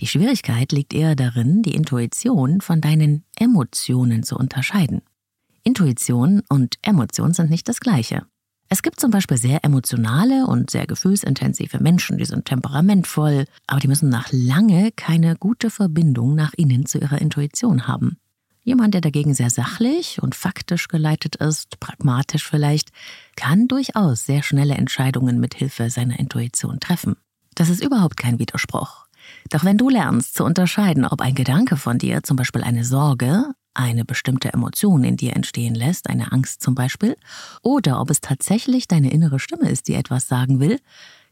Die 0.00 0.06
Schwierigkeit 0.06 0.72
liegt 0.72 0.94
eher 0.94 1.14
darin, 1.14 1.62
die 1.62 1.74
Intuition 1.74 2.62
von 2.62 2.80
deinen 2.80 3.24
Emotionen 3.38 4.22
zu 4.22 4.36
unterscheiden. 4.36 5.02
Intuition 5.62 6.42
und 6.48 6.76
Emotion 6.80 7.34
sind 7.34 7.50
nicht 7.50 7.68
das 7.68 7.80
gleiche. 7.80 8.24
Es 8.70 8.82
gibt 8.82 8.98
zum 8.98 9.10
Beispiel 9.10 9.36
sehr 9.36 9.62
emotionale 9.62 10.46
und 10.46 10.70
sehr 10.70 10.86
gefühlsintensive 10.86 11.82
Menschen, 11.82 12.16
die 12.16 12.24
sind 12.24 12.46
temperamentvoll, 12.46 13.44
aber 13.66 13.80
die 13.80 13.88
müssen 13.88 14.08
nach 14.08 14.28
lange 14.30 14.90
keine 14.92 15.36
gute 15.36 15.68
Verbindung 15.68 16.34
nach 16.34 16.54
innen 16.54 16.86
zu 16.86 16.98
ihrer 16.98 17.20
Intuition 17.20 17.86
haben. 17.86 18.16
Jemand, 18.62 18.94
der 18.94 19.00
dagegen 19.00 19.34
sehr 19.34 19.50
sachlich 19.50 20.22
und 20.22 20.34
faktisch 20.34 20.88
geleitet 20.88 21.36
ist, 21.36 21.78
pragmatisch 21.80 22.48
vielleicht, 22.48 22.90
kann 23.36 23.68
durchaus 23.68 24.24
sehr 24.24 24.42
schnelle 24.42 24.74
Entscheidungen 24.74 25.40
mit 25.40 25.54
Hilfe 25.54 25.90
seiner 25.90 26.18
Intuition 26.18 26.78
treffen. 26.80 27.16
Das 27.54 27.68
ist 27.68 27.84
überhaupt 27.84 28.16
kein 28.16 28.38
Widerspruch. 28.38 29.06
Doch 29.50 29.64
wenn 29.64 29.78
du 29.78 29.88
lernst 29.88 30.34
zu 30.34 30.44
unterscheiden, 30.44 31.04
ob 31.04 31.20
ein 31.20 31.34
Gedanke 31.34 31.76
von 31.76 31.98
dir, 31.98 32.22
zum 32.22 32.36
Beispiel 32.36 32.62
eine 32.62 32.84
Sorge, 32.84 33.46
eine 33.74 34.04
bestimmte 34.04 34.52
Emotion 34.52 35.04
in 35.04 35.16
dir 35.16 35.34
entstehen 35.34 35.74
lässt, 35.74 36.08
eine 36.08 36.32
Angst 36.32 36.62
zum 36.62 36.74
Beispiel, 36.74 37.16
oder 37.62 38.00
ob 38.00 38.10
es 38.10 38.20
tatsächlich 38.20 38.88
deine 38.88 39.10
innere 39.10 39.38
Stimme 39.38 39.68
ist, 39.68 39.88
die 39.88 39.94
etwas 39.94 40.28
sagen 40.28 40.60
will, 40.60 40.80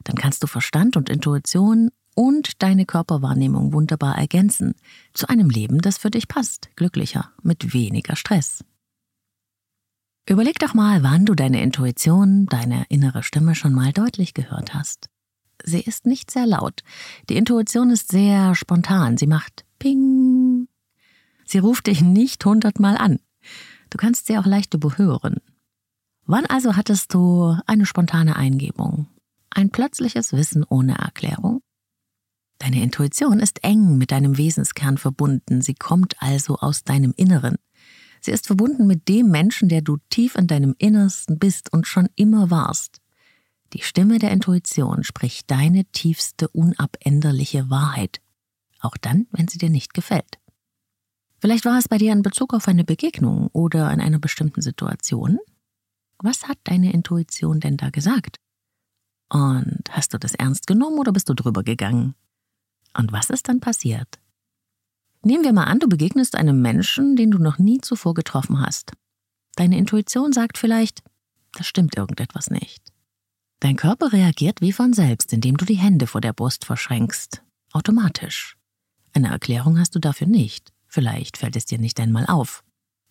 dann 0.05 0.17
kannst 0.17 0.43
du 0.43 0.47
Verstand 0.47 0.97
und 0.97 1.11
Intuition 1.11 1.91
und 2.15 2.63
deine 2.63 2.87
Körperwahrnehmung 2.87 3.73
wunderbar 3.73 4.17
ergänzen 4.19 4.75
zu 5.13 5.29
einem 5.29 5.51
Leben, 5.51 5.81
das 5.81 5.99
für 5.99 6.11
dich 6.11 6.29
passt, 6.29 6.69
glücklicher, 6.77 7.31
mit 7.43 7.73
weniger 7.73 8.17
Stress. 8.17 8.65
Überleg 10.29 10.59
doch 10.59 10.75
mal, 10.75 11.03
wann 11.03 11.25
du 11.25 11.35
deine 11.35 11.63
Intuition, 11.63 12.47
deine 12.47 12.85
innere 12.89 13.23
Stimme 13.23 13.55
schon 13.55 13.73
mal 13.73 13.93
deutlich 13.93 14.35
gehört 14.35 14.75
hast. 14.75 15.09
Sie 15.69 15.81
ist 15.81 16.07
nicht 16.07 16.31
sehr 16.31 16.47
laut. 16.47 16.83
Die 17.29 17.37
Intuition 17.37 17.91
ist 17.91 18.11
sehr 18.11 18.55
spontan. 18.55 19.17
Sie 19.17 19.27
macht 19.27 19.65
Ping, 19.79 20.69
Sie 21.49 21.59
ruft 21.59 21.87
dich 21.87 22.03
nicht 22.03 22.45
hundertmal 22.45 22.99
an. 22.99 23.21
Du 23.89 23.97
kannst 23.97 24.27
sie 24.27 24.37
auch 24.37 24.45
leicht 24.45 24.75
überhören. 24.75 25.37
Wann 26.27 26.45
also 26.45 26.77
hattest 26.77 27.15
du 27.15 27.57
eine 27.67 27.87
spontane 27.87 28.37
Eingebung? 28.37 29.07
Ein 29.49 29.71
plötzliches 29.71 30.35
Wissen 30.35 30.63
ohne 30.69 30.99
Erklärung? 30.99 31.63
Deine 32.59 32.83
Intuition 32.83 33.41
ist 33.41 33.65
eng 33.65 33.97
mit 33.97 34.11
deinem 34.11 34.37
Wesenskern 34.37 34.99
verbunden. 34.99 35.63
Sie 35.63 35.75
kommt 35.75 36.21
also 36.21 36.57
aus 36.57 36.85
deinem 36.85 37.15
Inneren. 37.17 37.57
Sie 38.21 38.33
ist 38.33 38.47
verbunden 38.47 38.87
mit 38.87 39.09
dem 39.09 39.31
Menschen, 39.31 39.71
der 39.71 39.81
du 39.81 39.97
tief 40.11 40.35
in 40.35 40.49
deinem 40.49 40.75
Innersten 40.77 41.39
bist 41.39 41.73
und 41.73 41.87
schon 41.87 42.11
immer 42.15 42.51
warst. 42.51 43.01
Die 43.75 43.83
Stimme 43.83 44.19
der 44.19 44.31
Intuition 44.31 45.05
spricht 45.05 45.51
deine 45.51 45.85
tiefste, 45.87 46.49
unabänderliche 46.49 47.69
Wahrheit. 47.69 48.21
Auch 48.81 48.97
dann, 48.97 49.27
wenn 49.33 49.49
sie 49.49 49.59
dir 49.59 49.71
nicht 49.71 49.93
gefällt. 49.93 50.39
Vielleicht 51.41 51.65
war 51.65 51.79
es 51.79 51.89
bei 51.89 51.99
dir 51.99 52.13
in 52.13 52.23
Bezug 52.23 52.55
auf 52.55 52.67
eine 52.67 52.85
Begegnung 52.85 53.49
oder 53.53 53.93
in 53.93 54.01
einer 54.01 54.19
bestimmten 54.19 54.63
Situation. 54.63 55.39
Was 56.19 56.49
hat 56.49 56.59
deine 56.65 56.93
Intuition 56.93 57.61
denn 57.61 57.77
da 57.77 57.91
gesagt? 57.91 58.39
Und 59.29 59.83
hast 59.91 60.15
du 60.15 60.19
das 60.19 60.35
ernst 60.35 60.67
genommen 60.67 60.99
oder 60.99 61.13
bist 61.13 61.29
du 61.29 61.35
drüber 61.35 61.63
gegangen? 61.63 62.15
Und 62.97 63.13
was 63.13 63.31
ist 63.31 63.49
dann 63.49 63.61
passiert? 63.61 64.19
Nehmen 65.23 65.45
wir 65.45 65.53
mal 65.53 65.65
an, 65.65 65.79
du 65.79 65.89
begegnest 65.89 66.35
einem 66.35 66.63
Menschen, 66.63 67.15
den 67.15 67.31
du 67.31 67.39
noch 67.39 67.59
nie 67.59 67.81
zuvor 67.81 68.15
getroffen 68.15 68.61
hast. 68.61 68.93
Deine 69.57 69.77
Intuition 69.77 70.33
sagt 70.33 70.59
vielleicht, 70.59 71.03
da 71.53 71.65
stimmt 71.65 71.97
irgendetwas 71.97 72.51
nicht. 72.51 72.93
Dein 73.61 73.75
Körper 73.75 74.13
reagiert 74.13 74.61
wie 74.61 74.73
von 74.73 74.93
selbst, 74.93 75.33
indem 75.33 75.57
du 75.57 75.65
die 75.65 75.79
Hände 75.79 76.07
vor 76.07 76.21
der 76.21 76.33
Brust 76.33 76.65
verschränkst. 76.65 77.43
Automatisch. 77.73 78.57
Eine 79.13 79.29
Erklärung 79.29 79.79
hast 79.79 79.97
du 79.97 79.99
dafür 79.99 80.29
nicht. 80.29 80.73
Vielleicht 80.87 81.37
fällt 81.37 81.57
es 81.57 81.67
dir 81.67 81.79
nicht 81.79 81.99
einmal 81.99 82.27
auf. 82.27 82.63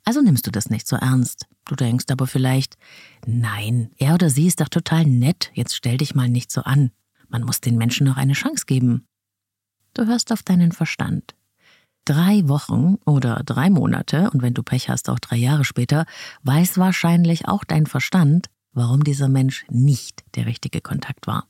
Also 0.06 0.22
nimmst 0.22 0.48
du 0.48 0.52
das 0.52 0.70
nicht 0.70 0.88
so 0.88 0.96
ernst. 0.96 1.48
Du 1.66 1.76
denkst 1.76 2.06
aber 2.10 2.28
vielleicht, 2.28 2.78
nein, 3.26 3.92
er 3.98 4.14
oder 4.14 4.30
sie 4.30 4.48
ist 4.48 4.62
doch 4.62 4.70
total 4.70 5.04
nett, 5.04 5.52
jetzt 5.54 5.76
stell 5.76 5.98
dich 5.98 6.16
mal 6.16 6.30
nicht 6.30 6.50
so 6.50 6.62
an. 6.62 6.92
Man 7.28 7.44
muss 7.44 7.60
den 7.60 7.78
Menschen 7.78 8.08
noch 8.08 8.16
eine 8.16 8.32
Chance 8.32 8.66
geben. 8.66 9.06
Du 9.94 10.06
hörst 10.06 10.32
auf 10.32 10.44
deinen 10.44 10.72
Verstand. 10.72 11.36
Drei 12.06 12.48
Wochen 12.48 12.96
oder 13.06 13.42
drei 13.44 13.70
Monate, 13.70 14.30
und 14.32 14.42
wenn 14.42 14.54
du 14.54 14.64
Pech 14.64 14.88
hast, 14.88 15.10
auch 15.10 15.20
drei 15.20 15.36
Jahre 15.36 15.66
später, 15.66 16.06
weiß 16.44 16.78
wahrscheinlich 16.78 17.50
auch 17.50 17.66
dein 17.66 17.86
Verstand, 17.86 18.48
warum 18.78 19.04
dieser 19.04 19.28
Mensch 19.28 19.66
nicht 19.70 20.24
der 20.36 20.46
richtige 20.46 20.82
Kontakt 20.82 21.28
war. 21.28 21.48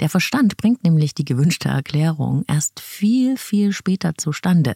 Der 0.00 0.08
Verstand 0.08 0.56
bringt 0.56 0.84
nämlich 0.84 1.14
die 1.14 1.24
gewünschte 1.24 1.68
Erklärung 1.68 2.44
erst 2.46 2.80
viel, 2.80 3.36
viel 3.36 3.72
später 3.72 4.14
zustande. 4.16 4.74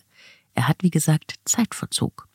Er 0.55 0.69
hat, 0.69 0.83
wie 0.83 0.91
gesagt, 0.91 1.35
Zeitverzug. 1.45 2.29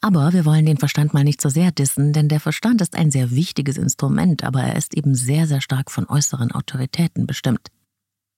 Aber 0.00 0.32
wir 0.32 0.44
wollen 0.44 0.66
den 0.66 0.76
Verstand 0.76 1.14
mal 1.14 1.24
nicht 1.24 1.40
so 1.40 1.48
sehr 1.48 1.72
dissen, 1.72 2.12
denn 2.12 2.28
der 2.28 2.40
Verstand 2.40 2.80
ist 2.80 2.96
ein 2.96 3.10
sehr 3.10 3.30
wichtiges 3.30 3.76
Instrument, 3.78 4.44
aber 4.44 4.62
er 4.62 4.76
ist 4.76 4.94
eben 4.94 5.14
sehr, 5.14 5.46
sehr 5.46 5.60
stark 5.60 5.90
von 5.90 6.06
äußeren 6.06 6.52
Autoritäten 6.52 7.26
bestimmt. 7.26 7.68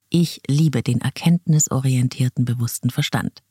Ich 0.09 0.40
liebe 0.47 0.83
den 0.83 1.00
erkenntnisorientierten, 1.00 2.45
bewussten 2.45 2.90
Verstand. 2.90 3.42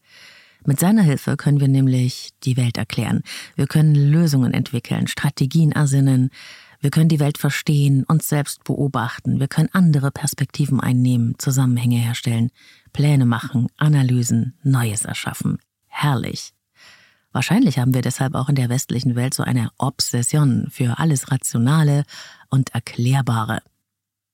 Mit 0.65 0.79
seiner 0.79 1.03
Hilfe 1.03 1.38
können 1.38 1.60
wir 1.60 1.67
nämlich 1.67 2.32
die 2.44 2.58
Welt 2.58 2.77
erklären. 2.77 3.22
Wir 3.56 3.67
können 3.67 3.96
Lösungen 3.96 4.53
entwickeln, 4.53 5.08
Strategien 5.08 5.72
ersinnen. 5.72 6.32
Wir 6.79 6.91
können 6.91 7.10
die 7.10 7.19
Welt 7.19 7.38
verstehen, 7.38 8.03
uns 8.03 8.27
selbst 8.29 8.63
beobachten. 8.63 9.39
Wir 9.39 9.48
können 9.48 9.69
andere 9.72 10.12
Perspektiven 10.12 10.79
einnehmen, 10.79 11.36
Zusammenhänge 11.38 11.98
herstellen. 11.98 12.51
Pläne 12.93 13.25
machen, 13.25 13.67
Analysen, 13.77 14.57
Neues 14.63 15.05
erschaffen. 15.05 15.57
Herrlich. 15.88 16.53
Wahrscheinlich 17.31 17.79
haben 17.79 17.93
wir 17.93 18.01
deshalb 18.01 18.36
auch 18.36 18.50
in 18.50 18.55
der 18.55 18.69
westlichen 18.69 19.15
Welt 19.15 19.34
so 19.34 19.43
eine 19.43 19.69
Obsession 19.77 20.67
für 20.72 21.00
alles 21.00 21.31
Rationale 21.31 22.03
und 22.50 22.74
Erklärbare. 22.74 23.62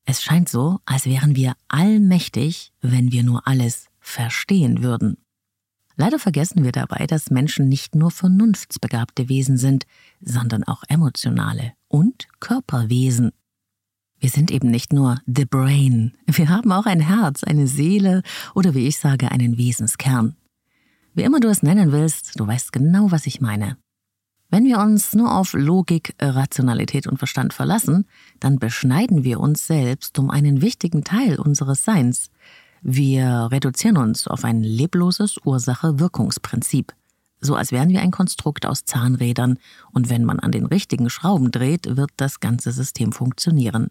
Es 0.06 0.22
scheint 0.22 0.50
so, 0.50 0.80
als 0.86 1.06
wären 1.06 1.36
wir 1.36 1.54
allmächtig, 1.70 2.74
wenn 2.82 3.12
wir 3.12 3.24
nur 3.24 3.48
alles 3.48 3.88
verstehen 4.00 4.84
würden. 4.84 5.18
Leider 5.96 6.18
vergessen 6.18 6.64
wir 6.64 6.72
dabei, 6.72 7.06
dass 7.06 7.30
Menschen 7.30 7.70
nicht 7.70 7.96
nur 7.96 8.12
vernunftsbegabte 8.12 9.30
Wesen 9.30 9.58
sind, 9.58 9.86
sondern 10.22 10.64
auch 10.64 10.84
emotionale 10.88 11.74
und 11.88 12.28
Körperwesen. 12.40 13.32
Wir 14.20 14.30
sind 14.30 14.52
eben 14.52 14.72
nicht 14.72 14.94
nur 14.94 15.20
the 15.26 15.46
brain, 15.46 16.14
wir 16.26 16.50
haben 16.50 16.72
auch 16.72 16.86
ein 16.86 17.02
Herz, 17.02 17.44
eine 17.44 17.68
Seele 17.68 18.24
oder 18.56 18.74
wie 18.74 18.88
ich 18.88 18.98
sage, 18.98 19.32
einen 19.32 19.58
Wesenskern. 19.58 20.36
Wie 21.14 21.24
immer 21.24 21.40
du 21.40 21.50
es 21.50 21.62
nennen 21.62 21.92
willst, 21.92 22.40
du 22.40 22.48
weißt 22.48 22.72
genau, 22.72 23.12
was 23.12 23.28
ich 23.28 23.42
meine. 23.42 23.78
Wenn 24.50 24.66
wir 24.66 24.80
uns 24.80 25.14
nur 25.14 25.36
auf 25.36 25.54
Logik, 25.54 26.16
Rationalität 26.22 27.08
und 27.08 27.18
Verstand 27.18 27.54
verlassen, 27.54 28.06
dann 28.40 28.60
beschneiden 28.60 29.24
wir 29.24 29.40
uns 29.40 29.68
selbst 29.68 30.18
um 30.20 30.30
einen 30.30 30.62
wichtigen 30.62 31.04
Teil 31.04 31.40
unseres 31.40 31.84
Seins. 31.84 32.30
Wir 32.86 33.48
reduzieren 33.50 33.96
uns 33.96 34.28
auf 34.28 34.44
ein 34.44 34.62
lebloses 34.62 35.38
Ursache-Wirkungsprinzip, 35.46 36.94
so 37.40 37.56
als 37.56 37.72
wären 37.72 37.90
wir 37.90 38.02
ein 38.02 38.12
Konstrukt 38.12 38.66
aus 38.66 38.84
Zahnrädern, 38.84 39.58
und 39.92 40.10
wenn 40.10 40.26
man 40.26 40.42
an 40.42 40.52
den 40.52 40.66
richtigen 40.66 41.10
Schrauben 41.10 41.52
dreht, 41.52 41.96
wird 41.96 42.12
das 42.18 42.42
ganze 42.42 42.74
System 42.74 43.14
funktionieren. 43.14 43.88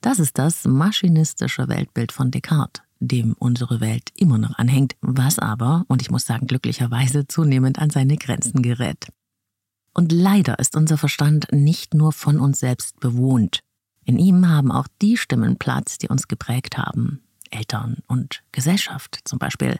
Das 0.00 0.20
ist 0.20 0.38
das 0.38 0.64
maschinistische 0.66 1.66
Weltbild 1.66 2.12
von 2.12 2.30
Descartes, 2.30 2.84
dem 3.00 3.34
unsere 3.40 3.80
Welt 3.80 4.10
immer 4.14 4.38
noch 4.38 4.56
anhängt, 4.56 4.94
was 5.00 5.40
aber, 5.40 5.84
und 5.88 6.00
ich 6.00 6.10
muss 6.10 6.26
sagen 6.26 6.46
glücklicherweise, 6.46 7.26
zunehmend 7.26 7.80
an 7.80 7.90
seine 7.90 8.16
Grenzen 8.16 8.62
gerät. 8.62 9.08
Und 9.94 10.12
leider 10.12 10.60
ist 10.60 10.76
unser 10.76 10.96
Verstand 10.96 11.48
nicht 11.50 11.92
nur 11.92 12.12
von 12.12 12.38
uns 12.38 12.60
selbst 12.60 13.00
bewohnt. 13.00 13.60
In 14.04 14.20
ihm 14.20 14.48
haben 14.48 14.70
auch 14.70 14.86
die 15.02 15.16
Stimmen 15.16 15.56
Platz, 15.56 15.98
die 15.98 16.08
uns 16.08 16.28
geprägt 16.28 16.78
haben. 16.78 17.25
Eltern 17.52 17.98
und 18.06 18.42
Gesellschaft 18.52 19.20
zum 19.24 19.38
Beispiel. 19.38 19.78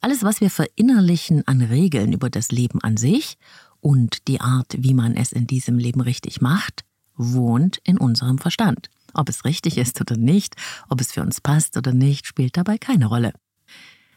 Alles, 0.00 0.22
was 0.22 0.40
wir 0.40 0.50
verinnerlichen 0.50 1.46
an 1.46 1.60
Regeln 1.60 2.12
über 2.12 2.30
das 2.30 2.50
Leben 2.50 2.80
an 2.82 2.96
sich 2.96 3.36
und 3.80 4.28
die 4.28 4.40
Art, 4.40 4.74
wie 4.78 4.94
man 4.94 5.14
es 5.14 5.32
in 5.32 5.46
diesem 5.46 5.78
Leben 5.78 6.00
richtig 6.00 6.40
macht, 6.40 6.84
wohnt 7.16 7.78
in 7.84 7.98
unserem 7.98 8.38
Verstand. 8.38 8.88
Ob 9.12 9.28
es 9.28 9.44
richtig 9.44 9.76
ist 9.76 10.00
oder 10.00 10.16
nicht, 10.16 10.56
ob 10.88 11.00
es 11.00 11.12
für 11.12 11.22
uns 11.22 11.40
passt 11.40 11.76
oder 11.76 11.92
nicht, 11.92 12.26
spielt 12.26 12.56
dabei 12.56 12.78
keine 12.78 13.06
Rolle. 13.06 13.32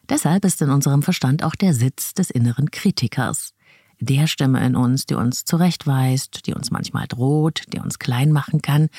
Deshalb 0.09 0.45
ist 0.45 0.61
in 0.61 0.69
unserem 0.69 1.01
Verstand 1.01 1.43
auch 1.43 1.55
der 1.55 1.73
Sitz 1.73 2.13
des 2.13 2.29
inneren 2.29 2.71
Kritikers. 2.71 3.53
der 3.99 4.27
Stimme 4.27 4.65
in 4.65 4.75
uns, 4.75 5.05
die 5.05 5.13
uns 5.13 5.45
zurechtweist, 5.45 6.45
die 6.45 6.53
uns 6.53 6.71
manchmal 6.71 7.07
droht, 7.07 7.63
die 7.71 7.79
uns 7.79 7.99
klein 7.99 8.33
machen 8.33 8.61
kann 8.61 8.89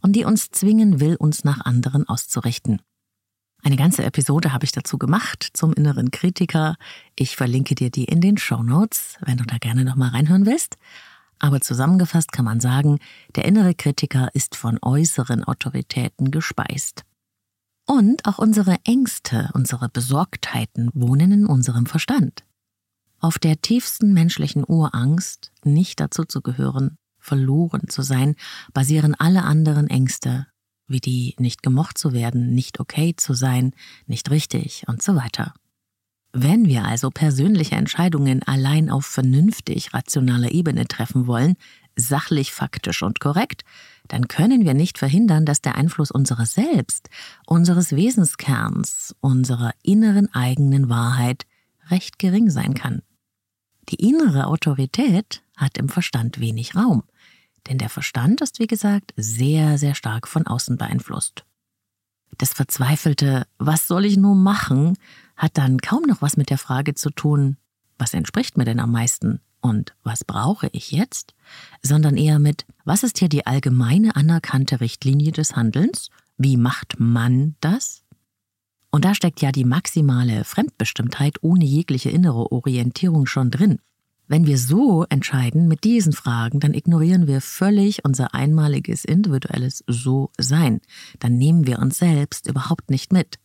und 0.00 0.12
die 0.16 0.24
uns 0.24 0.50
zwingen 0.50 1.00
will, 1.00 1.16
uns 1.16 1.44
nach 1.44 1.60
anderen 1.66 2.08
auszurichten. 2.08 2.80
Eine 3.64 3.76
ganze 3.76 4.04
Episode 4.04 4.52
habe 4.52 4.66
ich 4.66 4.72
dazu 4.72 4.98
gemacht 4.98 5.48
zum 5.54 5.72
inneren 5.72 6.10
Kritiker. 6.10 6.76
Ich 7.16 7.34
verlinke 7.34 7.74
dir 7.74 7.90
die 7.90 8.04
in 8.04 8.20
den 8.20 8.36
Show 8.36 8.62
Notes, 8.62 9.16
wenn 9.24 9.38
du 9.38 9.44
da 9.44 9.56
gerne 9.56 9.86
nochmal 9.86 10.10
reinhören 10.10 10.44
willst. 10.44 10.76
Aber 11.38 11.62
zusammengefasst 11.62 12.30
kann 12.30 12.44
man 12.44 12.60
sagen, 12.60 12.98
der 13.36 13.46
innere 13.46 13.74
Kritiker 13.74 14.28
ist 14.34 14.54
von 14.54 14.78
äußeren 14.82 15.44
Autoritäten 15.44 16.30
gespeist. 16.30 17.04
Und 17.86 18.26
auch 18.26 18.38
unsere 18.38 18.76
Ängste, 18.84 19.48
unsere 19.54 19.88
Besorgtheiten 19.88 20.90
wohnen 20.92 21.32
in 21.32 21.46
unserem 21.46 21.86
Verstand. 21.86 22.44
Auf 23.18 23.38
der 23.38 23.62
tiefsten 23.62 24.12
menschlichen 24.12 24.64
Urangst, 24.68 25.52
nicht 25.64 26.00
dazu 26.00 26.24
zu 26.24 26.42
gehören, 26.42 26.98
verloren 27.18 27.88
zu 27.88 28.02
sein, 28.02 28.34
basieren 28.74 29.14
alle 29.14 29.42
anderen 29.44 29.88
Ängste, 29.88 30.48
wie 30.86 31.00
die 31.00 31.34
nicht 31.38 31.62
gemocht 31.62 31.98
zu 31.98 32.12
werden, 32.12 32.54
nicht 32.54 32.80
okay 32.80 33.14
zu 33.16 33.34
sein, 33.34 33.72
nicht 34.06 34.30
richtig 34.30 34.84
und 34.86 35.02
so 35.02 35.14
weiter. 35.16 35.54
Wenn 36.32 36.66
wir 36.66 36.84
also 36.84 37.10
persönliche 37.10 37.76
Entscheidungen 37.76 38.42
allein 38.42 38.90
auf 38.90 39.06
vernünftig 39.06 39.94
rationaler 39.94 40.50
Ebene 40.50 40.86
treffen 40.86 41.28
wollen, 41.28 41.54
sachlich, 41.94 42.52
faktisch 42.52 43.02
und 43.02 43.20
korrekt, 43.20 43.62
dann 44.08 44.26
können 44.26 44.64
wir 44.64 44.74
nicht 44.74 44.98
verhindern, 44.98 45.46
dass 45.46 45.62
der 45.62 45.76
Einfluss 45.76 46.10
unseres 46.10 46.54
Selbst, 46.54 47.08
unseres 47.46 47.94
Wesenskerns, 47.94 49.14
unserer 49.20 49.72
inneren 49.82 50.32
eigenen 50.34 50.88
Wahrheit 50.88 51.46
recht 51.88 52.18
gering 52.18 52.50
sein 52.50 52.74
kann. 52.74 53.02
Die 53.90 54.08
innere 54.08 54.46
Autorität 54.46 55.42
hat 55.56 55.78
im 55.78 55.88
Verstand 55.88 56.40
wenig 56.40 56.74
Raum, 56.74 57.04
denn 57.68 57.78
der 57.78 57.88
Verstand 57.88 58.40
ist, 58.40 58.58
wie 58.58 58.66
gesagt, 58.66 59.12
sehr, 59.16 59.78
sehr 59.78 59.94
stark 59.94 60.28
von 60.28 60.46
außen 60.46 60.76
beeinflusst. 60.76 61.44
Das 62.38 62.52
verzweifelte 62.52 63.46
Was 63.58 63.86
soll 63.86 64.04
ich 64.04 64.16
nur 64.16 64.34
machen 64.34 64.96
hat 65.36 65.58
dann 65.58 65.78
kaum 65.78 66.04
noch 66.04 66.22
was 66.22 66.36
mit 66.36 66.50
der 66.50 66.58
Frage 66.58 66.94
zu 66.94 67.10
tun, 67.10 67.56
was 67.98 68.14
entspricht 68.14 68.56
mir 68.56 68.64
denn 68.64 68.80
am 68.80 68.92
meisten 68.92 69.40
und 69.60 69.94
was 70.02 70.24
brauche 70.24 70.68
ich 70.72 70.90
jetzt, 70.90 71.34
sondern 71.82 72.16
eher 72.16 72.38
mit 72.38 72.66
Was 72.84 73.02
ist 73.02 73.18
hier 73.18 73.28
die 73.28 73.46
allgemeine 73.46 74.14
anerkannte 74.14 74.80
Richtlinie 74.80 75.32
des 75.32 75.56
Handelns? 75.56 76.10
Wie 76.36 76.56
macht 76.56 76.96
man 76.98 77.56
das? 77.60 78.04
Und 78.90 79.04
da 79.04 79.14
steckt 79.14 79.40
ja 79.40 79.52
die 79.52 79.64
maximale 79.64 80.44
Fremdbestimmtheit 80.44 81.42
ohne 81.42 81.64
jegliche 81.64 82.10
innere 82.10 82.52
Orientierung 82.52 83.26
schon 83.26 83.50
drin. 83.50 83.80
Wenn 84.26 84.46
wir 84.46 84.56
so 84.56 85.04
entscheiden 85.10 85.68
mit 85.68 85.84
diesen 85.84 86.14
Fragen, 86.14 86.58
dann 86.58 86.72
ignorieren 86.72 87.26
wir 87.26 87.42
völlig 87.42 88.04
unser 88.04 88.34
einmaliges 88.34 89.04
individuelles 89.04 89.84
So-Sein. 89.86 90.80
Dann 91.18 91.36
nehmen 91.36 91.66
wir 91.66 91.78
uns 91.78 91.98
selbst 91.98 92.48
überhaupt 92.48 92.90
nicht 92.90 93.12
mit. 93.12 93.38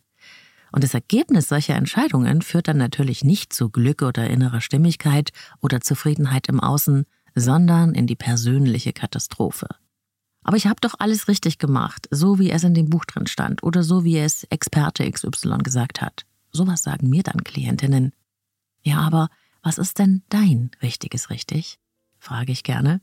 Und 0.72 0.84
das 0.84 0.94
Ergebnis 0.94 1.50
solcher 1.50 1.76
Entscheidungen 1.76 2.42
führt 2.42 2.68
dann 2.70 2.78
natürlich 2.78 3.24
nicht 3.24 3.52
zu 3.52 3.70
Glück 3.70 4.04
oder 4.04 4.30
innerer 4.30 4.62
Stimmigkeit 4.62 5.32
oder 5.60 5.82
Zufriedenheit 5.82 6.48
im 6.48 6.60
Außen, 6.60 7.06
sondern 7.36 7.94
in 7.94 8.08
die 8.08 8.16
persönliche 8.16 8.94
Katastrophe. 8.94 9.68
Aber 10.44 10.56
ich 10.56 10.68
habe 10.68 10.80
doch 10.80 10.96
alles 11.00 11.28
richtig 11.28 11.58
gemacht, 11.58 12.08
so 12.12 12.40
wie 12.40 12.52
es 12.52 12.64
in 12.64 12.74
dem 12.74 12.90
Buch 12.90 13.06
drin 13.06 13.28
stand 13.28 13.64
oder 13.64 13.84
so 13.84 14.04
wie 14.06 14.18
es 14.18 14.46
Experte 14.46 15.10
XY 15.10 15.58
gesagt 15.64 16.02
hat. 16.02 16.26
Sowas 16.52 16.84
sagen 16.84 17.10
mir 17.10 17.24
dann 17.24 17.44
Klientinnen. 17.44 18.14
Ja, 18.82 19.02
aber 19.02 19.30
was 19.70 19.78
ist 19.78 20.00
denn 20.00 20.24
dein 20.30 20.72
richtiges 20.82 21.30
richtig? 21.30 21.78
frage 22.18 22.52
ich 22.52 22.64
gerne. 22.64 23.02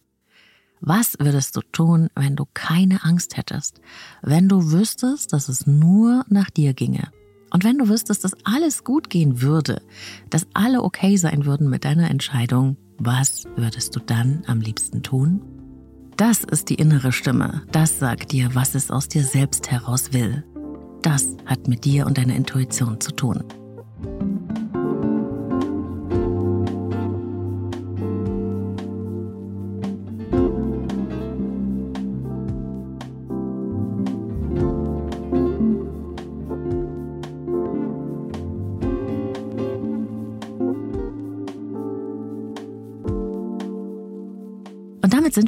Was 0.80 1.16
würdest 1.20 1.54
du 1.54 1.60
tun, 1.60 2.08
wenn 2.16 2.34
du 2.34 2.44
keine 2.54 3.04
Angst 3.04 3.36
hättest, 3.36 3.80
wenn 4.20 4.48
du 4.48 4.72
wüsstest, 4.72 5.32
dass 5.32 5.48
es 5.48 5.68
nur 5.68 6.24
nach 6.28 6.50
dir 6.50 6.74
ginge? 6.74 7.12
Und 7.50 7.62
wenn 7.62 7.78
du 7.78 7.88
wüsstest, 7.88 8.24
dass 8.24 8.34
alles 8.42 8.82
gut 8.82 9.10
gehen 9.10 9.42
würde, 9.42 9.80
dass 10.28 10.48
alle 10.54 10.82
okay 10.82 11.16
sein 11.16 11.46
würden 11.46 11.70
mit 11.70 11.84
deiner 11.84 12.10
Entscheidung, 12.10 12.76
was 12.98 13.44
würdest 13.54 13.94
du 13.94 14.00
dann 14.00 14.42
am 14.48 14.60
liebsten 14.60 15.04
tun? 15.04 15.42
Das 16.16 16.42
ist 16.42 16.68
die 16.68 16.74
innere 16.74 17.12
Stimme. 17.12 17.62
Das 17.70 18.00
sagt 18.00 18.32
dir, 18.32 18.56
was 18.56 18.74
es 18.74 18.90
aus 18.90 19.06
dir 19.06 19.22
selbst 19.22 19.70
heraus 19.70 20.12
will. 20.12 20.44
Das 21.00 21.36
hat 21.46 21.68
mit 21.68 21.84
dir 21.84 22.06
und 22.06 22.18
deiner 22.18 22.34
Intuition 22.34 23.00
zu 23.00 23.12
tun. 23.12 23.44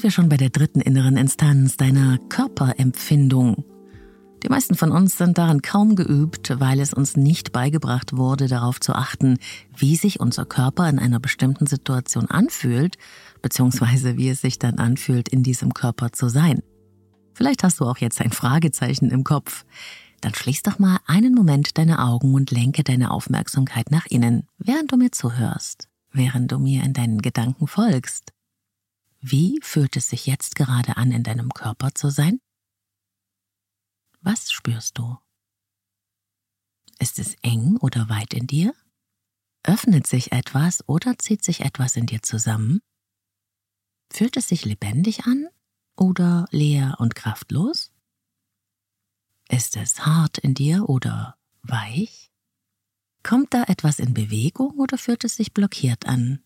Wir 0.08 0.12
schon 0.12 0.30
bei 0.30 0.38
der 0.38 0.48
dritten 0.48 0.80
inneren 0.80 1.18
Instanz, 1.18 1.76
deiner 1.76 2.16
Körperempfindung. 2.30 3.62
Die 4.42 4.48
meisten 4.48 4.74
von 4.74 4.90
uns 4.90 5.18
sind 5.18 5.36
daran 5.36 5.60
kaum 5.60 5.96
geübt, 5.96 6.58
weil 6.58 6.80
es 6.80 6.94
uns 6.94 7.14
nicht 7.18 7.52
beigebracht 7.52 8.16
wurde, 8.16 8.46
darauf 8.46 8.80
zu 8.80 8.94
achten, 8.94 9.36
wie 9.76 9.96
sich 9.96 10.18
unser 10.18 10.46
Körper 10.46 10.88
in 10.88 10.98
einer 10.98 11.20
bestimmten 11.20 11.66
Situation 11.66 12.24
anfühlt, 12.24 12.96
beziehungsweise 13.42 14.16
wie 14.16 14.30
es 14.30 14.40
sich 14.40 14.58
dann 14.58 14.78
anfühlt, 14.78 15.28
in 15.28 15.42
diesem 15.42 15.74
Körper 15.74 16.10
zu 16.10 16.30
sein. 16.30 16.62
Vielleicht 17.34 17.62
hast 17.62 17.78
du 17.80 17.84
auch 17.84 17.98
jetzt 17.98 18.22
ein 18.22 18.32
Fragezeichen 18.32 19.10
im 19.10 19.24
Kopf. 19.24 19.66
Dann 20.22 20.32
schließ 20.32 20.62
doch 20.62 20.78
mal 20.78 21.00
einen 21.04 21.34
Moment 21.34 21.76
deine 21.76 22.02
Augen 22.02 22.32
und 22.32 22.50
lenke 22.50 22.82
deine 22.82 23.10
Aufmerksamkeit 23.10 23.90
nach 23.90 24.06
innen, 24.06 24.46
während 24.56 24.90
du 24.90 24.96
mir 24.96 25.12
zuhörst, 25.12 25.90
während 26.12 26.50
du 26.50 26.58
mir 26.58 26.82
in 26.82 26.94
deinen 26.94 27.20
Gedanken 27.20 27.66
folgst. 27.66 28.32
Wie 29.20 29.58
fühlt 29.62 29.96
es 29.96 30.08
sich 30.08 30.26
jetzt 30.26 30.54
gerade 30.54 30.96
an, 30.96 31.10
in 31.10 31.24
deinem 31.24 31.52
Körper 31.52 31.94
zu 31.94 32.10
sein? 32.10 32.40
Was 34.20 34.50
spürst 34.50 34.98
du? 34.98 35.18
Ist 36.98 37.18
es 37.18 37.34
eng 37.42 37.76
oder 37.78 38.08
weit 38.08 38.34
in 38.34 38.46
dir? 38.46 38.74
Öffnet 39.64 40.06
sich 40.06 40.32
etwas 40.32 40.88
oder 40.88 41.18
zieht 41.18 41.44
sich 41.44 41.60
etwas 41.60 41.96
in 41.96 42.06
dir 42.06 42.22
zusammen? 42.22 42.80
Fühlt 44.10 44.36
es 44.36 44.48
sich 44.48 44.64
lebendig 44.64 45.26
an 45.26 45.48
oder 45.96 46.46
leer 46.50 46.96
und 46.98 47.14
kraftlos? 47.14 47.92
Ist 49.48 49.76
es 49.76 50.06
hart 50.06 50.38
in 50.38 50.54
dir 50.54 50.88
oder 50.88 51.36
weich? 51.62 52.30
Kommt 53.22 53.52
da 53.52 53.64
etwas 53.64 53.98
in 53.98 54.14
Bewegung 54.14 54.78
oder 54.78 54.96
fühlt 54.96 55.24
es 55.24 55.36
sich 55.36 55.52
blockiert 55.52 56.06
an? 56.06 56.42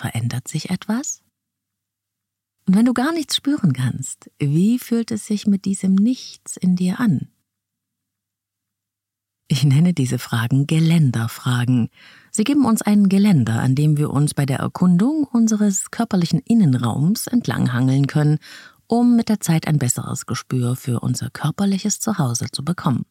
Verändert 0.00 0.48
sich 0.48 0.70
etwas? 0.70 1.22
Und 2.66 2.74
wenn 2.74 2.86
du 2.86 2.94
gar 2.94 3.12
nichts 3.12 3.36
spüren 3.36 3.74
kannst, 3.74 4.30
wie 4.38 4.78
fühlt 4.78 5.10
es 5.10 5.26
sich 5.26 5.46
mit 5.46 5.66
diesem 5.66 5.94
Nichts 5.94 6.56
in 6.56 6.74
dir 6.74 7.00
an? 7.00 7.28
Ich 9.46 9.62
nenne 9.62 9.92
diese 9.92 10.18
Fragen 10.18 10.66
Geländerfragen. 10.66 11.90
Sie 12.30 12.44
geben 12.44 12.64
uns 12.64 12.80
ein 12.80 13.10
Geländer, 13.10 13.60
an 13.60 13.74
dem 13.74 13.98
wir 13.98 14.08
uns 14.08 14.32
bei 14.32 14.46
der 14.46 14.60
Erkundung 14.60 15.24
unseres 15.24 15.90
körperlichen 15.90 16.40
Innenraums 16.40 17.26
entlanghangeln 17.26 18.06
können, 18.06 18.38
um 18.86 19.16
mit 19.16 19.28
der 19.28 19.40
Zeit 19.40 19.66
ein 19.68 19.78
besseres 19.78 20.24
Gespür 20.24 20.76
für 20.76 21.00
unser 21.00 21.28
körperliches 21.28 22.00
Zuhause 22.00 22.46
zu 22.50 22.64
bekommen. 22.64 23.04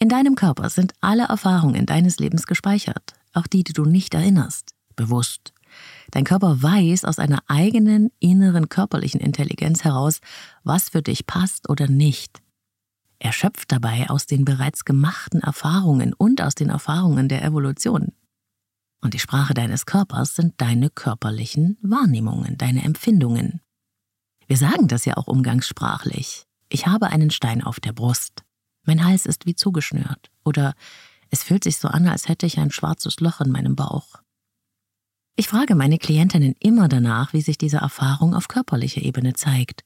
In 0.00 0.08
deinem 0.08 0.34
Körper 0.34 0.70
sind 0.70 0.92
alle 1.00 1.28
Erfahrungen 1.28 1.86
deines 1.86 2.18
Lebens 2.18 2.46
gespeichert, 2.46 3.12
auch 3.32 3.46
die, 3.46 3.62
die 3.62 3.74
du 3.74 3.84
nicht 3.84 4.12
erinnerst, 4.12 4.74
bewusst 4.96 5.52
Dein 6.10 6.24
Körper 6.24 6.62
weiß 6.62 7.04
aus 7.04 7.18
einer 7.18 7.42
eigenen 7.46 8.10
inneren 8.18 8.68
körperlichen 8.68 9.20
Intelligenz 9.20 9.84
heraus, 9.84 10.20
was 10.64 10.90
für 10.90 11.02
dich 11.02 11.26
passt 11.26 11.68
oder 11.68 11.88
nicht. 11.88 12.40
Er 13.18 13.32
schöpft 13.32 13.70
dabei 13.70 14.08
aus 14.08 14.26
den 14.26 14.44
bereits 14.44 14.84
gemachten 14.84 15.42
Erfahrungen 15.42 16.14
und 16.14 16.40
aus 16.40 16.54
den 16.54 16.70
Erfahrungen 16.70 17.28
der 17.28 17.44
Evolution. 17.44 18.12
Und 19.02 19.14
die 19.14 19.18
Sprache 19.18 19.54
deines 19.54 19.86
Körpers 19.86 20.34
sind 20.34 20.54
deine 20.58 20.90
körperlichen 20.90 21.78
Wahrnehmungen, 21.82 22.56
deine 22.58 22.82
Empfindungen. 22.82 23.60
Wir 24.46 24.56
sagen 24.56 24.88
das 24.88 25.04
ja 25.04 25.16
auch 25.16 25.26
umgangssprachlich. 25.26 26.44
Ich 26.68 26.86
habe 26.86 27.08
einen 27.08 27.30
Stein 27.30 27.62
auf 27.62 27.80
der 27.80 27.92
Brust. 27.92 28.42
Mein 28.84 29.04
Hals 29.04 29.26
ist 29.26 29.46
wie 29.46 29.54
zugeschnürt. 29.54 30.30
Oder 30.44 30.74
es 31.30 31.42
fühlt 31.42 31.64
sich 31.64 31.78
so 31.78 31.88
an, 31.88 32.08
als 32.08 32.28
hätte 32.28 32.46
ich 32.46 32.58
ein 32.58 32.70
schwarzes 32.70 33.20
Loch 33.20 33.40
in 33.40 33.52
meinem 33.52 33.76
Bauch. 33.76 34.16
Ich 35.40 35.48
frage 35.48 35.74
meine 35.74 35.96
Klientinnen 35.96 36.54
immer 36.60 36.86
danach, 36.86 37.32
wie 37.32 37.40
sich 37.40 37.56
diese 37.56 37.78
Erfahrung 37.78 38.34
auf 38.34 38.46
körperlicher 38.46 39.00
Ebene 39.00 39.32
zeigt, 39.32 39.84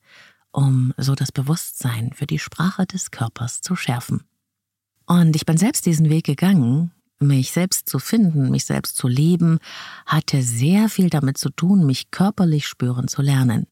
um 0.51 0.93
so 0.97 1.15
das 1.15 1.31
Bewusstsein 1.31 2.11
für 2.13 2.27
die 2.27 2.41
Sprache 2.41 2.87
des 2.87 3.13
Körpers 3.13 3.61
zu 3.61 3.77
schärfen. 3.77 4.25
Und 5.07 5.37
ich 5.37 5.47
bin 5.47 5.57
selbst 5.57 5.87
diesen 5.87 6.11
Weg 6.11 6.25
gegangen, 6.25 6.91
mich 7.21 7.53
selbst 7.53 7.89
zu 7.89 8.01
finden, 8.01 8.51
mich 8.51 8.65
selbst 8.65 8.97
zu 8.97 9.07
leben, 9.07 9.61
hatte 10.07 10.43
sehr 10.43 10.89
viel 10.89 11.09
damit 11.09 11.39
zu 11.39 11.51
tun, 11.51 11.87
mich 11.87 12.11
körperlich 12.11 12.67
spüren 12.67 13.07
zu 13.07 13.23
lernen. 13.23 13.69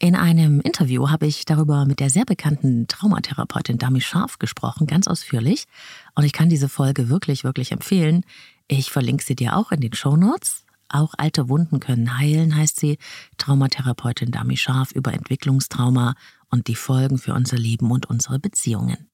In 0.00 0.16
einem 0.16 0.60
Interview 0.60 1.08
habe 1.08 1.28
ich 1.28 1.44
darüber 1.44 1.86
mit 1.86 2.00
der 2.00 2.10
sehr 2.10 2.24
bekannten 2.24 2.88
Traumatherapeutin 2.88 3.78
Dami 3.78 4.00
Scharf 4.00 4.40
gesprochen, 4.40 4.88
ganz 4.88 5.06
ausführlich. 5.06 5.66
Und 6.16 6.24
ich 6.24 6.32
kann 6.32 6.48
diese 6.48 6.68
Folge 6.68 7.08
wirklich, 7.08 7.44
wirklich 7.44 7.70
empfehlen. 7.70 8.24
Ich 8.66 8.90
verlinke 8.90 9.22
sie 9.22 9.36
dir 9.36 9.56
auch 9.56 9.70
in 9.70 9.80
den 9.80 9.92
Show 9.92 10.16
Notes. 10.16 10.65
Auch 10.88 11.14
alte 11.18 11.48
Wunden 11.48 11.80
können 11.80 12.18
heilen, 12.18 12.56
heißt 12.56 12.78
sie. 12.78 12.98
Traumatherapeutin 13.38 14.30
Dami 14.30 14.56
Scharf 14.56 14.92
über 14.92 15.12
Entwicklungstrauma 15.12 16.14
und 16.50 16.68
die 16.68 16.76
Folgen 16.76 17.18
für 17.18 17.34
unser 17.34 17.56
Leben 17.56 17.90
und 17.90 18.06
unsere 18.06 18.38
Beziehungen. 18.38 19.08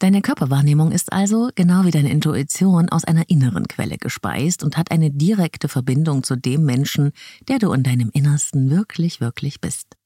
Deine 0.00 0.22
Körperwahrnehmung 0.22 0.92
ist 0.92 1.12
also, 1.12 1.50
genau 1.56 1.84
wie 1.84 1.90
deine 1.90 2.12
Intuition, 2.12 2.88
aus 2.88 3.02
einer 3.02 3.28
inneren 3.28 3.66
Quelle 3.66 3.98
gespeist 3.98 4.62
und 4.62 4.76
hat 4.76 4.92
eine 4.92 5.10
direkte 5.10 5.66
Verbindung 5.68 6.22
zu 6.22 6.36
dem 6.36 6.64
Menschen, 6.64 7.10
der 7.48 7.58
du 7.58 7.72
in 7.72 7.82
deinem 7.82 8.10
Innersten 8.12 8.70
wirklich, 8.70 9.20
wirklich 9.20 9.60
bist. 9.60 9.96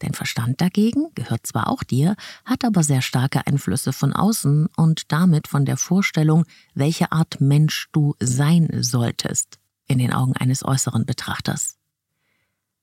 Dein 0.00 0.14
Verstand 0.14 0.60
dagegen 0.60 1.14
gehört 1.14 1.46
zwar 1.46 1.68
auch 1.68 1.84
dir, 1.84 2.16
hat 2.44 2.64
aber 2.64 2.82
sehr 2.82 3.02
starke 3.02 3.46
Einflüsse 3.46 3.92
von 3.92 4.12
außen 4.12 4.66
und 4.76 5.12
damit 5.12 5.46
von 5.46 5.64
der 5.64 5.76
Vorstellung, 5.76 6.44
welche 6.74 7.12
Art 7.12 7.40
Mensch 7.40 7.88
du 7.92 8.16
sein 8.18 8.68
solltest, 8.80 9.59
in 9.90 9.98
den 9.98 10.12
Augen 10.12 10.36
eines 10.36 10.64
äußeren 10.64 11.04
Betrachters. 11.04 11.76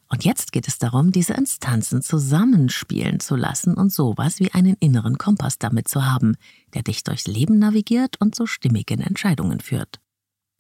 Und 0.10 0.24
jetzt 0.24 0.52
geht 0.52 0.68
es 0.68 0.78
darum, 0.78 1.12
diese 1.12 1.34
Instanzen 1.34 2.02
zusammenspielen 2.02 3.20
zu 3.20 3.36
lassen 3.36 3.74
und 3.74 3.92
sowas 3.92 4.40
wie 4.40 4.52
einen 4.54 4.76
inneren 4.80 5.18
Kompass 5.18 5.60
damit 5.60 5.88
zu 5.90 6.06
haben, 6.06 6.38
der 6.74 6.84
dich 6.84 7.04
durchs 7.04 7.28
Leben 7.28 7.60
navigiert 7.60 8.20
und 8.22 8.34
zu 8.34 8.46
stimmigen 8.46 9.02
Entscheidungen 9.02 9.60
führt. 9.60 10.00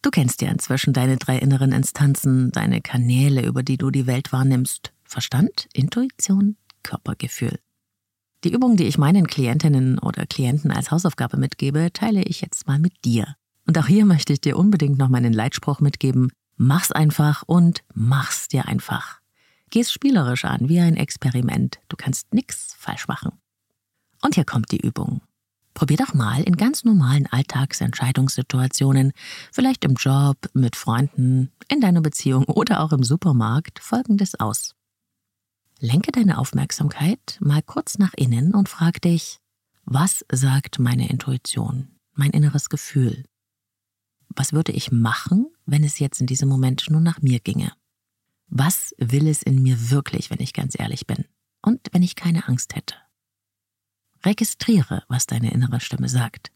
Du 0.01 0.09
kennst 0.09 0.41
ja 0.41 0.49
inzwischen 0.49 0.93
deine 0.93 1.17
drei 1.17 1.37
inneren 1.37 1.71
Instanzen, 1.71 2.51
deine 2.51 2.81
Kanäle, 2.81 3.45
über 3.45 3.63
die 3.63 3.77
du 3.77 3.89
die 3.89 4.05
Welt 4.05 4.31
wahrnimmst. 4.31 4.93
Verstand, 5.03 5.67
Intuition, 5.73 6.57
Körpergefühl. 6.83 7.59
Die 8.43 8.53
Übung, 8.53 8.75
die 8.77 8.85
ich 8.85 8.97
meinen 8.97 9.27
Klientinnen 9.27 9.97
oder 9.97 10.25
Klienten 10.25 10.71
als 10.71 10.91
Hausaufgabe 10.91 11.37
mitgebe, 11.37 11.91
teile 11.91 12.21
ich 12.23 12.41
jetzt 12.41 12.67
mal 12.67 12.79
mit 12.79 12.93
dir. 13.03 13.35
Und 13.67 13.77
auch 13.77 13.85
hier 13.85 14.05
möchte 14.05 14.33
ich 14.33 14.41
dir 14.41 14.57
unbedingt 14.57 14.97
noch 14.97 15.09
meinen 15.09 15.33
Leitspruch 15.33 15.81
mitgeben. 15.81 16.31
Mach's 16.55 16.91
einfach 16.91 17.43
und 17.45 17.83
mach's 17.93 18.47
dir 18.47 18.65
einfach. 18.67 19.19
Geh's 19.69 19.91
spielerisch 19.91 20.45
an, 20.45 20.69
wie 20.69 20.79
ein 20.79 20.95
Experiment. 20.95 21.79
Du 21.89 21.97
kannst 21.97 22.33
nix 22.33 22.73
falsch 22.79 23.07
machen. 23.07 23.33
Und 24.21 24.35
hier 24.35 24.45
kommt 24.45 24.71
die 24.71 24.79
Übung. 24.79 25.21
Probier 25.73 25.97
doch 25.97 26.13
mal 26.13 26.41
in 26.41 26.55
ganz 26.55 26.85
normalen 26.85 27.27
Alltagsentscheidungssituationen, 27.27 29.11
vielleicht 29.51 29.83
im 29.83 29.93
Job, 29.93 30.37
mit 30.53 30.75
Freunden, 30.75 31.51
in 31.67 31.81
deiner 31.81 32.01
Beziehung 32.01 32.45
oder 32.45 32.79
auch 32.79 32.93
im 32.93 33.03
Supermarkt, 33.03 33.79
Folgendes 33.79 34.39
aus. 34.39 34.73
Lenke 35.79 36.11
deine 36.11 36.39
Aufmerksamkeit 36.39 37.37
mal 37.41 37.61
kurz 37.61 37.99
nach 37.99 38.13
innen 38.15 38.55
und 38.55 38.69
frag 38.69 39.01
dich, 39.01 39.39
was 39.85 40.25
sagt 40.31 40.79
meine 40.79 41.09
Intuition, 41.09 41.89
mein 42.15 42.31
inneres 42.31 42.69
Gefühl? 42.69 43.25
Was 44.37 44.53
würde 44.53 44.71
ich 44.71 44.91
machen, 44.91 45.47
wenn 45.65 45.83
es 45.83 45.97
jetzt 45.97 46.21
in 46.21 46.27
diesem 46.27 46.47
Moment 46.47 46.85
nur 46.89 47.01
nach 47.01 47.21
mir 47.21 47.39
ginge? 47.39 47.73
Was 48.47 48.93
will 48.99 49.27
es 49.27 49.41
in 49.41 49.63
mir 49.63 49.89
wirklich, 49.89 50.29
wenn 50.29 50.39
ich 50.39 50.53
ganz 50.53 50.79
ehrlich 50.79 51.07
bin? 51.07 51.25
Und 51.63 51.89
wenn 51.91 52.03
ich 52.03 52.15
keine 52.15 52.47
Angst 52.47 52.75
hätte? 52.75 52.95
Registriere, 54.23 55.03
was 55.09 55.25
deine 55.25 55.51
innere 55.51 55.79
Stimme 55.79 56.07
sagt. 56.07 56.51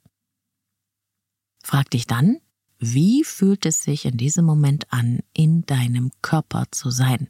Frag 1.64 1.90
dich 1.90 2.06
dann, 2.06 2.38
wie 2.78 3.24
fühlt 3.24 3.66
es 3.66 3.84
sich 3.84 4.06
in 4.06 4.16
diesem 4.16 4.46
Moment 4.46 4.94
an, 4.94 5.22
in 5.34 5.66
deinem 5.66 6.12
Körper 6.22 6.66
zu 6.70 6.92
sein? 6.92 7.30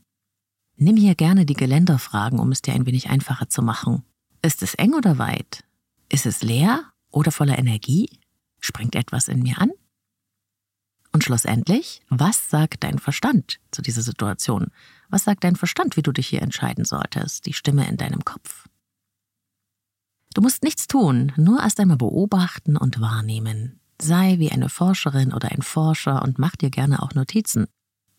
Nimm 0.75 0.97
hier 0.97 1.15
gerne 1.15 1.45
die 1.45 1.53
Geländerfragen, 1.53 2.39
um 2.39 2.51
es 2.51 2.61
dir 2.61 2.73
ein 2.73 2.85
wenig 2.85 3.09
einfacher 3.09 3.47
zu 3.47 3.61
machen. 3.61 4.03
Ist 4.41 4.63
es 4.63 4.73
eng 4.75 4.95
oder 4.95 5.17
weit? 5.17 5.63
Ist 6.09 6.25
es 6.25 6.41
leer 6.41 6.91
oder 7.09 7.31
voller 7.31 7.57
Energie? 7.57 8.19
Springt 8.59 8.95
etwas 8.95 9.29
in 9.29 9.43
mir 9.43 9.57
an? 9.59 9.71
Und 11.13 11.23
schlussendlich, 11.23 12.01
was 12.09 12.49
sagt 12.49 12.83
dein 12.83 12.97
Verstand 12.97 13.59
zu 13.71 13.81
dieser 13.81 14.01
Situation? 14.01 14.67
Was 15.09 15.25
sagt 15.25 15.43
dein 15.43 15.57
Verstand, 15.57 15.97
wie 15.97 16.01
du 16.01 16.11
dich 16.11 16.27
hier 16.27 16.41
entscheiden 16.41 16.85
solltest? 16.85 17.45
Die 17.45 17.53
Stimme 17.53 17.87
in 17.89 17.97
deinem 17.97 18.23
Kopf. 18.23 18.67
Du 20.33 20.41
musst 20.41 20.63
nichts 20.63 20.87
tun, 20.87 21.33
nur 21.35 21.61
erst 21.61 21.79
einmal 21.81 21.97
beobachten 21.97 22.77
und 22.77 23.01
wahrnehmen. 23.01 23.81
Sei 24.01 24.39
wie 24.39 24.51
eine 24.51 24.69
Forscherin 24.69 25.33
oder 25.33 25.51
ein 25.51 25.61
Forscher 25.61 26.21
und 26.21 26.39
mach 26.39 26.55
dir 26.55 26.69
gerne 26.69 27.03
auch 27.03 27.13
Notizen. 27.13 27.67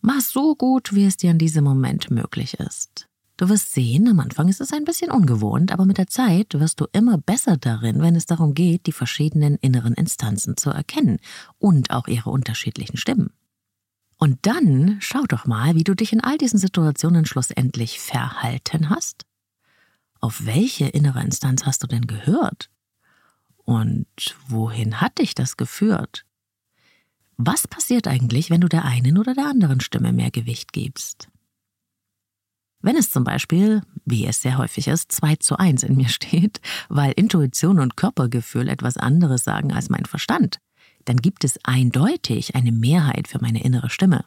Mach 0.01 0.21
so 0.21 0.55
gut, 0.55 0.93
wie 0.93 1.05
es 1.05 1.17
dir 1.17 1.31
in 1.31 1.39
diesem 1.39 1.63
Moment 1.63 2.11
möglich 2.11 2.59
ist. 2.59 3.07
Du 3.35 3.49
wirst 3.49 3.73
sehen, 3.73 4.07
am 4.07 4.19
Anfang 4.19 4.47
ist 4.47 4.61
es 4.61 4.73
ein 4.73 4.85
bisschen 4.85 5.09
ungewohnt, 5.09 5.71
aber 5.71 5.85
mit 5.85 5.97
der 5.97 6.07
Zeit 6.07 6.53
wirst 6.53 6.79
du 6.79 6.85
immer 6.93 7.17
besser 7.17 7.57
darin, 7.57 8.01
wenn 8.01 8.15
es 8.15 8.27
darum 8.27 8.53
geht, 8.53 8.85
die 8.85 8.91
verschiedenen 8.91 9.55
inneren 9.55 9.95
Instanzen 9.95 10.55
zu 10.55 10.69
erkennen 10.69 11.17
und 11.57 11.89
auch 11.89 12.07
ihre 12.07 12.29
unterschiedlichen 12.29 12.97
Stimmen. 12.97 13.33
Und 14.17 14.37
dann 14.43 14.97
schau 15.01 15.23
doch 15.27 15.45
mal, 15.47 15.75
wie 15.75 15.83
du 15.83 15.95
dich 15.95 16.13
in 16.13 16.21
all 16.21 16.37
diesen 16.37 16.59
Situationen 16.59 17.25
schlussendlich 17.25 17.99
verhalten 17.99 18.89
hast. 18.89 19.25
Auf 20.21 20.45
welche 20.45 20.85
innere 20.85 21.21
Instanz 21.21 21.65
hast 21.65 21.83
du 21.83 21.87
denn 21.87 22.07
gehört? 22.07 22.69
Und 23.65 24.07
wohin 24.47 25.01
hat 25.01 25.17
dich 25.17 25.33
das 25.33 25.57
geführt? 25.57 26.25
Was 27.35 27.67
passiert 27.67 28.07
eigentlich, 28.07 28.49
wenn 28.51 28.61
du 28.61 28.69
der 28.69 28.85
einen 28.85 29.17
oder 29.17 29.33
der 29.33 29.47
anderen 29.47 29.81
Stimme 29.81 30.13
mehr 30.13 30.31
Gewicht 30.31 30.71
gibst? 30.71 31.29
Wenn 32.83 32.97
es 32.97 33.11
zum 33.11 33.23
Beispiel, 33.23 33.81
wie 34.03 34.27
es 34.27 34.41
sehr 34.41 34.57
häufig 34.57 34.89
ist, 34.89 35.09
2 35.13 35.37
zu 35.37 35.57
1 35.57 35.83
in 35.83 35.95
mir 35.95 36.09
steht, 36.09 36.59
weil 36.89 37.13
Intuition 37.13 37.79
und 37.79 37.95
Körpergefühl 37.95 38.67
etwas 38.67 38.97
anderes 38.97 39.45
sagen 39.45 39.71
als 39.71 39.89
mein 39.89 40.03
Verstand, 40.03 40.59
dann 41.05 41.17
gibt 41.17 41.45
es 41.45 41.57
eindeutig 41.63 42.55
eine 42.55 42.73
Mehrheit 42.73 43.29
für 43.29 43.39
meine 43.41 43.63
innere 43.63 43.89
Stimme. 43.89 44.25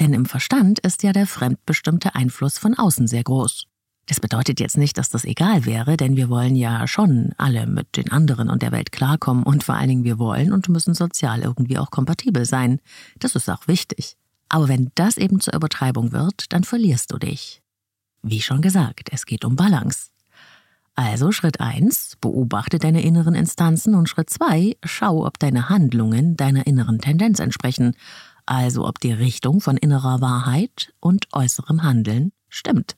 Denn 0.00 0.14
im 0.14 0.24
Verstand 0.24 0.78
ist 0.78 1.02
ja 1.02 1.12
der 1.12 1.26
fremdbestimmte 1.26 2.14
Einfluss 2.14 2.56
von 2.56 2.74
außen 2.74 3.08
sehr 3.08 3.24
groß. 3.24 3.66
Das 4.06 4.20
bedeutet 4.20 4.58
jetzt 4.58 4.78
nicht, 4.78 4.96
dass 4.96 5.10
das 5.10 5.24
egal 5.24 5.66
wäre, 5.66 5.98
denn 5.98 6.16
wir 6.16 6.30
wollen 6.30 6.56
ja 6.56 6.86
schon 6.88 7.32
alle 7.36 7.66
mit 7.66 7.98
den 7.98 8.10
anderen 8.10 8.48
und 8.48 8.62
der 8.62 8.72
Welt 8.72 8.90
klarkommen 8.90 9.42
und 9.42 9.64
vor 9.64 9.74
allen 9.74 9.88
Dingen 9.88 10.04
wir 10.04 10.18
wollen 10.18 10.52
und 10.52 10.70
müssen 10.70 10.94
sozial 10.94 11.42
irgendwie 11.42 11.76
auch 11.76 11.90
kompatibel 11.90 12.46
sein. 12.46 12.80
Das 13.18 13.34
ist 13.34 13.50
auch 13.50 13.68
wichtig. 13.68 14.16
Aber 14.48 14.68
wenn 14.68 14.92
das 14.94 15.18
eben 15.18 15.40
zur 15.40 15.54
Übertreibung 15.54 16.12
wird, 16.12 16.52
dann 16.54 16.64
verlierst 16.64 17.12
du 17.12 17.18
dich. 17.18 17.62
Wie 18.28 18.42
schon 18.42 18.60
gesagt, 18.60 19.10
es 19.12 19.24
geht 19.24 19.44
um 19.44 19.54
Balance. 19.54 20.10
Also 20.96 21.30
Schritt 21.30 21.60
1, 21.60 22.16
beobachte 22.20 22.80
deine 22.80 23.02
inneren 23.02 23.36
Instanzen 23.36 23.94
und 23.94 24.08
Schritt 24.08 24.30
2, 24.30 24.78
schau, 24.82 25.24
ob 25.24 25.38
deine 25.38 25.68
Handlungen 25.68 26.36
deiner 26.36 26.66
inneren 26.66 26.98
Tendenz 26.98 27.38
entsprechen, 27.38 27.94
also 28.44 28.84
ob 28.84 28.98
die 28.98 29.12
Richtung 29.12 29.60
von 29.60 29.76
innerer 29.76 30.20
Wahrheit 30.20 30.92
und 30.98 31.28
äußerem 31.32 31.84
Handeln 31.84 32.32
stimmt. 32.48 32.96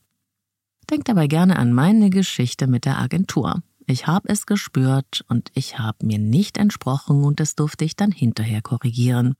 Denk 0.88 1.04
dabei 1.04 1.26
gerne 1.26 1.58
an 1.58 1.74
meine 1.74 2.08
Geschichte 2.08 2.66
mit 2.66 2.86
der 2.86 2.98
Agentur. 2.98 3.62
Ich 3.86 4.06
habe 4.06 4.30
es 4.30 4.46
gespürt 4.46 5.26
und 5.28 5.50
ich 5.52 5.78
habe 5.78 6.06
mir 6.06 6.18
nicht 6.18 6.56
entsprochen 6.56 7.22
und 7.22 7.38
das 7.38 7.54
durfte 7.54 7.84
ich 7.84 7.96
dann 7.96 8.12
hinterher 8.12 8.62
korrigieren. 8.62 9.34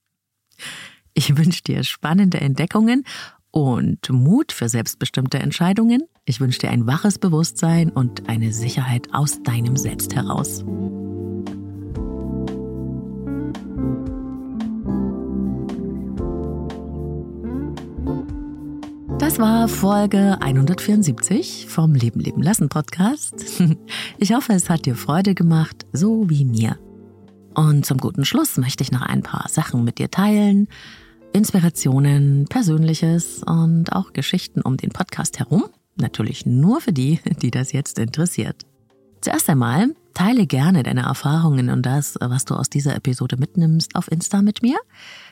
Ich 1.14 1.38
wünsche 1.38 1.62
dir 1.62 1.82
spannende 1.82 2.40
Entdeckungen 2.40 3.04
und 3.50 4.08
Mut 4.10 4.52
für 4.52 4.68
selbstbestimmte 4.68 5.38
Entscheidungen. 5.38 6.02
Ich 6.24 6.40
wünsche 6.40 6.60
dir 6.60 6.70
ein 6.70 6.86
waches 6.86 7.18
Bewusstsein 7.18 7.90
und 7.90 8.28
eine 8.28 8.52
Sicherheit 8.52 9.08
aus 9.12 9.42
deinem 9.42 9.76
Selbst 9.76 10.14
heraus. 10.14 10.64
Das 19.18 19.38
war 19.40 19.68
Folge 19.68 20.38
174 20.40 21.66
vom 21.68 21.94
Leben 21.94 22.20
leben 22.20 22.42
lassen 22.42 22.68
Podcast. 22.68 23.34
Ich 24.18 24.32
hoffe, 24.32 24.52
es 24.52 24.68
hat 24.68 24.86
dir 24.86 24.96
Freude 24.96 25.34
gemacht, 25.34 25.86
so 25.92 26.28
wie 26.28 26.44
mir. 26.44 26.78
Und 27.54 27.84
zum 27.84 27.98
guten 27.98 28.24
Schluss 28.24 28.56
möchte 28.56 28.82
ich 28.82 28.90
noch 28.90 29.02
ein 29.02 29.22
paar 29.22 29.48
Sachen 29.48 29.84
mit 29.84 29.98
dir 29.98 30.10
teilen. 30.10 30.68
Inspirationen, 31.32 32.46
Persönliches 32.48 33.42
und 33.44 33.92
auch 33.92 34.12
Geschichten 34.12 34.60
um 34.62 34.76
den 34.76 34.90
Podcast 34.90 35.38
herum. 35.38 35.64
Natürlich 35.96 36.46
nur 36.46 36.80
für 36.80 36.92
die, 36.92 37.20
die 37.42 37.50
das 37.50 37.72
jetzt 37.72 37.98
interessiert. 37.98 38.64
Zuerst 39.20 39.50
einmal 39.50 39.94
teile 40.14 40.46
gerne 40.46 40.82
deine 40.82 41.02
Erfahrungen 41.02 41.70
und 41.70 41.82
das, 41.84 42.16
was 42.20 42.44
du 42.44 42.54
aus 42.54 42.70
dieser 42.70 42.96
Episode 42.96 43.36
mitnimmst, 43.36 43.94
auf 43.94 44.10
Insta 44.10 44.42
mit 44.42 44.62
mir. 44.62 44.78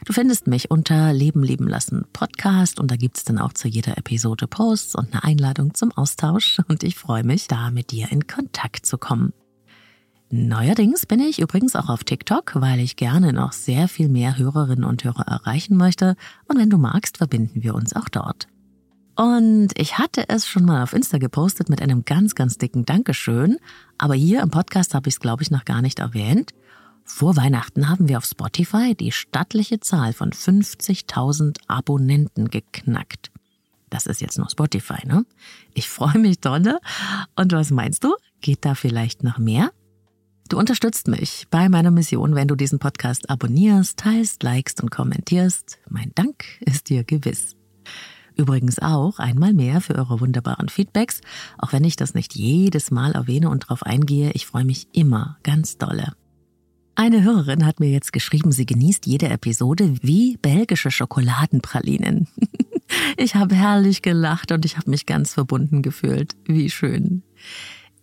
Du 0.04 0.12
findest 0.12 0.46
mich 0.46 0.70
unter 0.70 1.12
Leben 1.12 1.42
leben 1.42 1.68
lassen 1.68 2.04
Podcast 2.12 2.78
und 2.78 2.90
da 2.90 2.96
gibt's 2.96 3.24
dann 3.24 3.38
auch 3.38 3.52
zu 3.52 3.68
jeder 3.68 3.96
Episode 3.98 4.46
Posts 4.46 4.96
und 4.96 5.12
eine 5.12 5.24
Einladung 5.24 5.74
zum 5.74 5.92
Austausch 5.92 6.60
und 6.68 6.82
ich 6.82 6.96
freue 6.96 7.24
mich, 7.24 7.48
da 7.48 7.70
mit 7.70 7.90
dir 7.90 8.10
in 8.10 8.26
Kontakt 8.26 8.86
zu 8.86 8.98
kommen. 8.98 9.32
Neuerdings 10.30 11.06
bin 11.06 11.20
ich 11.20 11.38
übrigens 11.40 11.76
auch 11.76 11.88
auf 11.88 12.02
TikTok, 12.02 12.52
weil 12.56 12.80
ich 12.80 12.96
gerne 12.96 13.32
noch 13.32 13.52
sehr 13.52 13.86
viel 13.86 14.08
mehr 14.08 14.36
Hörerinnen 14.36 14.84
und 14.84 15.04
Hörer 15.04 15.26
erreichen 15.28 15.76
möchte. 15.76 16.16
Und 16.48 16.58
wenn 16.58 16.68
du 16.68 16.78
magst, 16.78 17.18
verbinden 17.18 17.62
wir 17.62 17.74
uns 17.74 17.94
auch 17.94 18.08
dort. 18.08 18.48
Und 19.14 19.68
ich 19.78 19.98
hatte 19.98 20.28
es 20.28 20.46
schon 20.46 20.64
mal 20.64 20.82
auf 20.82 20.92
Insta 20.92 21.18
gepostet 21.18 21.68
mit 21.68 21.80
einem 21.80 22.04
ganz, 22.04 22.34
ganz 22.34 22.58
dicken 22.58 22.84
Dankeschön. 22.84 23.58
Aber 23.98 24.14
hier 24.14 24.42
im 24.42 24.50
Podcast 24.50 24.94
habe 24.94 25.08
ich 25.08 25.14
es, 25.14 25.20
glaube 25.20 25.44
ich, 25.44 25.50
noch 25.50 25.64
gar 25.64 25.80
nicht 25.80 26.00
erwähnt. 26.00 26.52
Vor 27.04 27.36
Weihnachten 27.36 27.88
haben 27.88 28.08
wir 28.08 28.18
auf 28.18 28.24
Spotify 28.24 28.96
die 28.96 29.12
stattliche 29.12 29.78
Zahl 29.78 30.12
von 30.12 30.32
50.000 30.32 31.60
Abonnenten 31.68 32.50
geknackt. 32.50 33.30
Das 33.90 34.06
ist 34.06 34.20
jetzt 34.20 34.38
nur 34.38 34.50
Spotify, 34.50 35.06
ne? 35.06 35.24
Ich 35.72 35.88
freue 35.88 36.18
mich 36.18 36.40
dolle. 36.40 36.80
Und 37.36 37.52
was 37.52 37.70
meinst 37.70 38.02
du? 38.02 38.16
Geht 38.40 38.64
da 38.64 38.74
vielleicht 38.74 39.22
noch 39.22 39.38
mehr? 39.38 39.70
Du 40.48 40.58
unterstützt 40.58 41.08
mich 41.08 41.46
bei 41.50 41.68
meiner 41.68 41.90
Mission, 41.90 42.36
wenn 42.36 42.46
du 42.46 42.54
diesen 42.54 42.78
Podcast 42.78 43.28
abonnierst, 43.30 43.98
teilst, 43.98 44.44
likest 44.44 44.80
und 44.80 44.90
kommentierst. 44.90 45.78
Mein 45.88 46.12
Dank 46.14 46.44
ist 46.60 46.88
dir 46.88 47.02
gewiss. 47.02 47.56
Übrigens 48.36 48.78
auch 48.78 49.18
einmal 49.18 49.54
mehr 49.54 49.80
für 49.80 49.96
eure 49.96 50.20
wunderbaren 50.20 50.68
Feedbacks, 50.68 51.20
auch 51.58 51.72
wenn 51.72 51.82
ich 51.82 51.96
das 51.96 52.14
nicht 52.14 52.36
jedes 52.36 52.92
Mal 52.92 53.12
erwähne 53.12 53.50
und 53.50 53.64
darauf 53.64 53.82
eingehe, 53.82 54.30
ich 54.32 54.46
freue 54.46 54.64
mich 54.64 54.86
immer 54.92 55.38
ganz 55.42 55.78
dolle. 55.78 56.12
Eine 56.94 57.24
Hörerin 57.24 57.66
hat 57.66 57.80
mir 57.80 57.90
jetzt 57.90 58.12
geschrieben, 58.12 58.52
sie 58.52 58.66
genießt 58.66 59.04
jede 59.06 59.28
Episode 59.28 59.94
wie 60.00 60.36
belgische 60.36 60.92
Schokoladenpralinen. 60.92 62.28
ich 63.16 63.34
habe 63.34 63.54
herrlich 63.54 64.00
gelacht 64.00 64.52
und 64.52 64.64
ich 64.64 64.76
habe 64.76 64.90
mich 64.90 65.06
ganz 65.06 65.34
verbunden 65.34 65.82
gefühlt. 65.82 66.36
Wie 66.46 66.70
schön. 66.70 67.22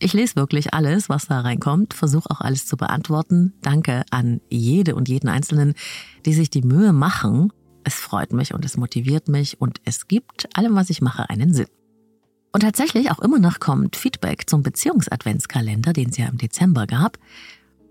Ich 0.03 0.11
lese 0.11 0.35
wirklich 0.35 0.73
alles, 0.73 1.07
was 1.07 1.27
da 1.27 1.39
reinkommt, 1.39 1.93
versuche 1.93 2.29
auch 2.29 2.41
alles 2.41 2.65
zu 2.65 2.75
beantworten. 2.75 3.53
Danke 3.61 4.03
an 4.11 4.41
jede 4.49 4.95
und 4.95 5.07
jeden 5.07 5.29
Einzelnen, 5.29 5.75
die 6.25 6.33
sich 6.33 6.49
die 6.49 6.61
Mühe 6.61 6.91
machen. 6.91 7.53
Es 7.85 7.95
freut 7.95 8.33
mich 8.33 8.53
und 8.53 8.65
es 8.65 8.75
motiviert 8.75 9.29
mich 9.29 9.61
und 9.61 9.79
es 9.85 10.09
gibt 10.09 10.49
allem, 10.57 10.75
was 10.75 10.89
ich 10.89 11.01
mache, 11.01 11.29
einen 11.29 11.53
Sinn. 11.53 11.69
Und 12.51 12.63
tatsächlich 12.63 13.11
auch 13.11 13.19
immer 13.19 13.39
noch 13.39 13.61
kommt 13.61 13.95
Feedback 13.95 14.49
zum 14.49 14.61
Beziehungsadventskalender, 14.61 15.93
den 15.93 16.09
es 16.09 16.17
ja 16.17 16.27
im 16.27 16.37
Dezember 16.37 16.85
gab. 16.85 17.17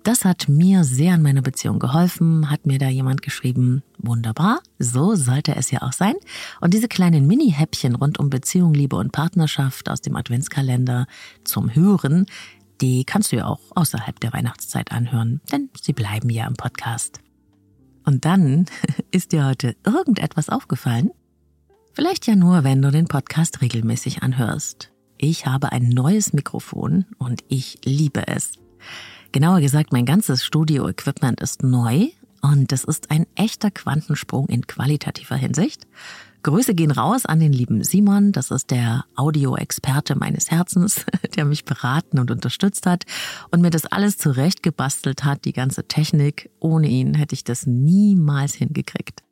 Das 0.03 0.25
hat 0.25 0.49
mir 0.49 0.83
sehr 0.83 1.15
in 1.15 1.23
meiner 1.23 1.43
Beziehung 1.43 1.79
geholfen, 1.79 2.51
hat 2.51 2.67
mir 2.67 2.79
da 2.79 2.88
jemand 2.88 3.23
geschrieben, 3.23 3.85
wunderbar, 3.99 4.61
so 4.81 5.15
sollte 5.15 5.55
es 5.55 5.71
ja 5.71 5.83
auch 5.83 5.93
sein. 5.93 6.15
Und 6.61 6.75
diese 6.75 6.88
kleinen 6.88 7.29
Mini-Häppchen 7.29 7.95
rund 7.95 8.19
um 8.19 8.29
Beziehung, 8.29 8.75
Liebe 8.75 8.97
und 8.97 9.12
Partnerschaft 9.12 9.88
aus 9.88 10.01
dem 10.01 10.17
Adventskalender 10.17 11.07
zum 11.45 11.73
Hören, 11.73 12.27
die 12.81 13.05
kannst 13.05 13.31
du 13.31 13.37
ja 13.37 13.47
auch 13.47 13.61
außerhalb 13.77 14.19
der 14.19 14.33
Weihnachtszeit 14.33 14.91
anhören, 14.91 15.41
denn 15.53 15.71
sie 15.81 15.93
bleiben 15.93 16.31
ja 16.31 16.49
im 16.49 16.55
Podcast. 16.55 17.21
Und 18.05 18.25
dann 18.25 18.67
ist 19.12 19.31
dir 19.31 19.47
heute 19.47 19.77
irgendetwas 19.87 20.49
aufgefallen? 20.49 21.11
Vielleicht 21.93 22.27
ja 22.27 22.35
nur, 22.35 22.65
wenn 22.65 22.83
du 22.83 22.91
den 22.91 23.07
Podcast 23.07 23.61
regelmäßig 23.61 24.25
anhörst. 24.25 24.91
Ich 25.17 25.47
habe 25.47 25.71
ein 25.71 25.91
neues 25.91 26.33
Mikrofon 26.33 27.07
und 27.19 27.45
ich 27.47 27.79
liebe 27.85 28.27
es. 28.27 28.55
Genauer 29.33 29.62
gesagt, 29.62 29.95
mein 29.95 30.05
ganzes 30.05 30.45
Studio-Equipment 30.45 31.40
ist 31.40 31.62
neu 31.62 32.09
und 32.42 32.71
es 32.71 32.85
ist 32.85 33.11
ein 33.11 33.27
echter 33.35 33.71
Quantensprung 33.71 34.47
in 34.49 34.66
qualitativer 34.66 35.37
Hinsicht. 35.37 35.87
Grüße 36.42 36.75
gehen 36.75 36.90
raus 36.90 37.25
an 37.25 37.40
den 37.40 37.53
lieben 37.53 37.83
Simon, 37.83 38.33
das 38.33 38.51
ist 38.51 38.71
der 38.71 39.07
Audioexperte 39.16 40.16
meines 40.16 40.51
Herzens, 40.51 41.07
der 41.37 41.47
mich 41.47 41.64
beraten 41.64 42.18
und 42.18 42.31
unterstützt 42.31 42.85
hat 42.85 43.05
und 43.51 43.62
mir 43.62 43.71
das 43.71 43.87
alles 43.87 44.18
zurechtgebastelt 44.18 45.25
hat, 45.25 45.47
die 45.47 45.55
ganze 45.55 45.85
Technik. 45.88 46.51
Ohne 46.61 46.88
ihn 46.88 47.14
hätte 47.14 47.35
ich 47.35 47.42
das 47.42 47.66
niemals 47.66 48.53
hingekriegt. 48.55 49.23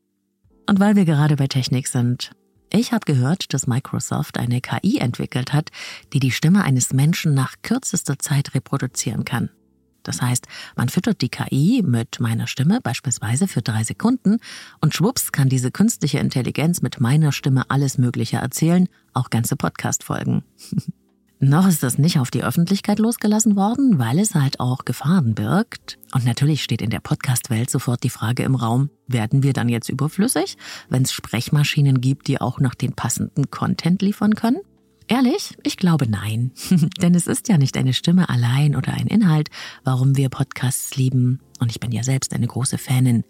Und 0.67 0.81
weil 0.81 0.97
wir 0.97 1.05
gerade 1.05 1.37
bei 1.37 1.47
Technik 1.47 1.89
sind, 1.89 2.31
ich 2.73 2.93
habe 2.93 3.05
gehört, 3.05 3.53
dass 3.53 3.67
Microsoft 3.67 4.39
eine 4.39 4.63
KI 4.63 4.99
entwickelt 4.99 5.53
hat, 5.53 5.69
die 6.15 6.21
die 6.21 6.31
Stimme 6.31 6.63
eines 6.63 6.95
Menschen 6.95 7.35
nach 7.35 7.57
kürzester 7.63 8.19
Zeit 8.19 8.55
reproduzieren 8.55 9.27
kann. 9.27 9.51
Das 10.03 10.23
heißt, 10.23 10.47
man 10.77 10.89
füttert 10.89 11.21
die 11.21 11.29
KI 11.29 11.83
mit 11.85 12.21
meiner 12.21 12.47
Stimme 12.47 12.81
beispielsweise 12.83 13.49
für 13.49 13.63
drei 13.63 13.85
Sekunden 13.85 14.39
und 14.81 14.95
schwupps 14.95 15.33
kann 15.33 15.49
diese 15.49 15.71
künstliche 15.71 16.19
Intelligenz 16.19 16.83
mit 16.83 17.01
meiner 17.01 17.33
Stimme 17.33 17.65
alles 17.69 17.99
Mögliche 17.99 18.39
erzählen, 18.39 18.89
auch 19.13 19.31
ganze 19.31 19.57
Podcast-Folgen. 19.57 20.45
Noch 21.43 21.67
ist 21.67 21.83
das 21.83 21.97
nicht 21.97 22.19
auf 22.19 22.31
die 22.31 22.45
Öffentlichkeit 22.45 22.99
losgelassen 22.99 23.57
worden, 23.57 23.99
weil 23.99 24.19
es 24.19 24.35
halt 24.35 24.61
auch 24.61 24.85
Gefahren 24.85 25.35
birgt. 25.35 25.99
Und 26.13 26.27
natürlich 26.27 26.63
steht 26.63 26.83
in 26.83 26.91
der 26.91 27.01
Podcast-Welt 27.01 27.71
sofort 27.71 28.03
die 28.03 28.11
Frage 28.11 28.43
im 28.43 28.55
Raum, 28.55 28.91
werden 29.07 29.43
wir 29.43 29.55
dann 29.55 29.71
jetzt 29.71 29.89
überflüssig, 29.89 30.59
wenn 30.91 31.03
es 31.03 31.13
Sprechmaschinen 31.13 32.03
gibt, 32.03 32.29
die 32.29 32.43
auch 32.43 32.61
noch 32.61 32.75
den 32.75 32.93
passenden 32.93 33.51
Content 33.51 34.03
liefern 34.03 34.35
können? 34.35 34.61
Ehrlich? 35.11 35.59
Ich 35.65 35.77
glaube 35.77 36.09
nein. 36.09 36.53
Denn 37.03 37.17
es 37.17 37.27
ist 37.27 37.49
ja 37.49 37.59
nicht 37.59 37.77
eine 37.77 37.95
Stimme 37.95 38.29
allein 38.29 38.77
oder 38.77 38.93
ein 38.93 39.09
Inhalt, 39.09 39.51
warum 39.83 40.17
wir 40.17 40.29
Podcasts 40.29 40.95
lieben. 40.95 41.41
Und 41.59 41.73
ich 41.73 41.81
bin 41.81 41.91
ja 41.91 42.05
selbst 42.05 42.33
eine 42.33 42.47
große 42.47 42.79
Fanin. 42.79 43.25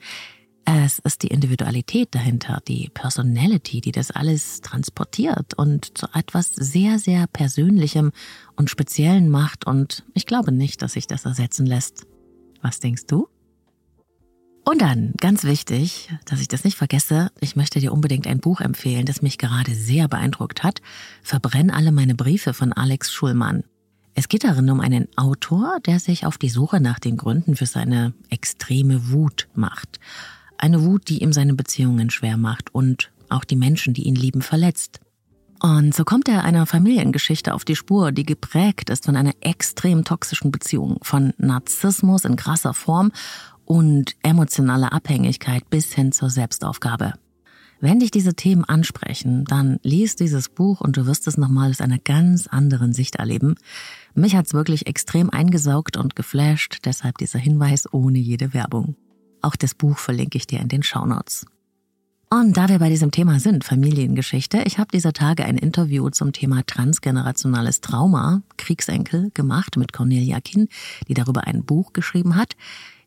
Es 0.66 0.98
ist 0.98 1.22
die 1.22 1.28
Individualität 1.28 2.14
dahinter, 2.14 2.60
die 2.68 2.90
Personality, 2.92 3.80
die 3.80 3.92
das 3.92 4.10
alles 4.10 4.60
transportiert 4.60 5.54
und 5.54 5.96
zu 5.96 6.06
etwas 6.12 6.54
sehr, 6.54 6.98
sehr 6.98 7.26
Persönlichem 7.26 8.12
und 8.56 8.68
Speziellen 8.68 9.30
macht. 9.30 9.66
Und 9.66 10.04
ich 10.12 10.26
glaube 10.26 10.52
nicht, 10.52 10.82
dass 10.82 10.92
sich 10.92 11.06
das 11.06 11.24
ersetzen 11.24 11.64
lässt. 11.64 12.06
Was 12.60 12.80
denkst 12.80 13.06
du? 13.06 13.26
Und 14.70 14.82
dann, 14.82 15.14
ganz 15.16 15.42
wichtig, 15.42 16.10
dass 16.26 16.40
ich 16.40 16.46
das 16.46 16.62
nicht 16.62 16.76
vergesse, 16.76 17.32
ich 17.40 17.56
möchte 17.56 17.80
dir 17.80 17.92
unbedingt 17.92 18.28
ein 18.28 18.38
Buch 18.38 18.60
empfehlen, 18.60 19.04
das 19.04 19.20
mich 19.20 19.36
gerade 19.36 19.74
sehr 19.74 20.06
beeindruckt 20.06 20.62
hat. 20.62 20.80
Verbrenn 21.24 21.70
alle 21.70 21.90
meine 21.90 22.14
Briefe 22.14 22.54
von 22.54 22.72
Alex 22.72 23.12
Schulmann. 23.12 23.64
Es 24.14 24.28
geht 24.28 24.44
darin 24.44 24.70
um 24.70 24.78
einen 24.78 25.08
Autor, 25.16 25.80
der 25.86 25.98
sich 25.98 26.24
auf 26.24 26.38
die 26.38 26.50
Suche 26.50 26.80
nach 26.80 27.00
den 27.00 27.16
Gründen 27.16 27.56
für 27.56 27.66
seine 27.66 28.14
extreme 28.28 29.10
Wut 29.10 29.48
macht. 29.54 29.98
Eine 30.56 30.84
Wut, 30.84 31.08
die 31.08 31.20
ihm 31.20 31.32
seine 31.32 31.54
Beziehungen 31.54 32.10
schwer 32.10 32.36
macht 32.36 32.72
und 32.72 33.10
auch 33.28 33.42
die 33.42 33.56
Menschen, 33.56 33.92
die 33.92 34.04
ihn 34.04 34.14
lieben, 34.14 34.40
verletzt. 34.40 35.00
Und 35.62 35.94
so 35.94 36.04
kommt 36.04 36.26
er 36.26 36.42
einer 36.42 36.64
Familiengeschichte 36.64 37.52
auf 37.52 37.66
die 37.66 37.76
Spur, 37.76 38.12
die 38.12 38.24
geprägt 38.24 38.88
ist 38.88 39.04
von 39.04 39.14
einer 39.14 39.34
extrem 39.40 40.04
toxischen 40.04 40.50
Beziehung, 40.50 40.98
von 41.02 41.34
Narzissmus 41.36 42.24
in 42.24 42.36
krasser 42.36 42.72
Form 42.72 43.12
und 43.70 44.16
emotionale 44.24 44.90
Abhängigkeit 44.90 45.70
bis 45.70 45.92
hin 45.92 46.10
zur 46.10 46.28
Selbstaufgabe. 46.28 47.12
Wenn 47.78 48.00
dich 48.00 48.10
diese 48.10 48.34
Themen 48.34 48.64
ansprechen, 48.64 49.44
dann 49.44 49.78
lies 49.84 50.16
dieses 50.16 50.48
Buch 50.48 50.80
und 50.80 50.96
du 50.96 51.06
wirst 51.06 51.28
es 51.28 51.38
nochmal 51.38 51.70
aus 51.70 51.80
einer 51.80 52.00
ganz 52.00 52.48
anderen 52.48 52.92
Sicht 52.92 53.14
erleben. 53.14 53.54
Mich 54.12 54.34
hat's 54.34 54.54
wirklich 54.54 54.88
extrem 54.88 55.30
eingesaugt 55.30 55.96
und 55.96 56.16
geflasht, 56.16 56.80
deshalb 56.84 57.18
dieser 57.18 57.38
Hinweis 57.38 57.86
ohne 57.92 58.18
jede 58.18 58.54
Werbung. 58.54 58.96
Auch 59.40 59.54
das 59.54 59.76
Buch 59.76 59.98
verlinke 59.98 60.36
ich 60.36 60.48
dir 60.48 60.58
in 60.58 60.66
den 60.66 60.82
Shownotes. 60.82 61.46
Und 62.28 62.56
da 62.56 62.68
wir 62.68 62.80
bei 62.80 62.88
diesem 62.88 63.12
Thema 63.12 63.38
sind, 63.38 63.62
Familiengeschichte, 63.62 64.62
ich 64.64 64.78
habe 64.78 64.90
dieser 64.92 65.12
Tage 65.12 65.44
ein 65.44 65.56
Interview 65.56 66.10
zum 66.10 66.32
Thema 66.32 66.64
transgenerationales 66.66 67.82
Trauma, 67.82 68.42
Kriegsenkel, 68.56 69.30
gemacht 69.32 69.76
mit 69.76 69.92
Cornelia 69.92 70.40
Kinn, 70.40 70.68
die 71.06 71.14
darüber 71.14 71.46
ein 71.46 71.64
Buch 71.64 71.92
geschrieben 71.92 72.34
hat. 72.34 72.56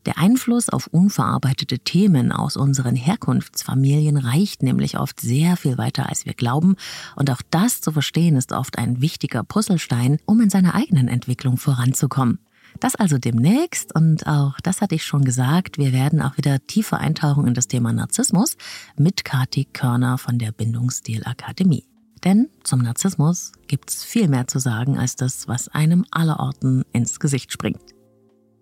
Der 0.06 0.18
Einfluss 0.18 0.70
auf 0.70 0.88
unverarbeitete 0.88 1.80
Themen 1.80 2.32
aus 2.32 2.58
unseren 2.58 2.96
Herkunftsfamilien 2.96 4.18
reicht 4.18 4.62
nämlich 4.62 5.00
oft 5.00 5.22
sehr 5.22 5.56
viel 5.56 5.78
weiter, 5.78 6.10
als 6.10 6.26
wir 6.26 6.34
glauben, 6.34 6.76
und 7.16 7.30
auch 7.32 7.42
das 7.52 7.80
zu 7.80 7.92
verstehen 7.92 8.36
ist 8.36 8.52
oft 8.52 8.78
ein 8.78 9.02
wichtiger 9.02 9.44
Puzzlestein, 9.44 10.18
um 10.26 10.42
in 10.42 10.50
seiner 10.50 10.76
eigenen 10.76 11.08
Entwicklung 11.08 11.58
voranzukommen. 11.58 12.40
Das 12.80 12.96
also 12.96 13.18
demnächst 13.18 13.96
und 13.96 14.28
auch 14.28 14.60
das 14.62 14.82
hatte 14.82 14.96
ich 14.96 15.06
schon 15.06 15.24
gesagt, 15.24 15.78
wir 15.78 15.94
werden 15.94 16.22
auch 16.22 16.38
wieder 16.38 16.66
tiefer 16.66 17.00
eintauchen 17.00 17.48
in 17.48 17.54
das 17.54 17.68
Thema 17.68 17.94
Narzissmus 17.94 18.58
mit 18.98 19.24
Kati 19.24 19.66
Körner 19.66 20.18
von 20.18 20.40
der 20.40 20.52
Bindungsstil 20.52 21.24
Akademie. 21.26 21.86
Denn 22.24 22.50
zum 22.64 22.80
Narzissmus 22.80 23.52
gibt's 23.68 24.04
viel 24.04 24.28
mehr 24.28 24.48
zu 24.48 24.60
sagen 24.60 24.98
als 24.98 25.16
das, 25.16 25.48
was 25.48 25.68
einem 25.68 26.06
allerorten 26.12 26.84
ins 26.94 27.20
Gesicht 27.20 27.52
springt. 27.52 27.94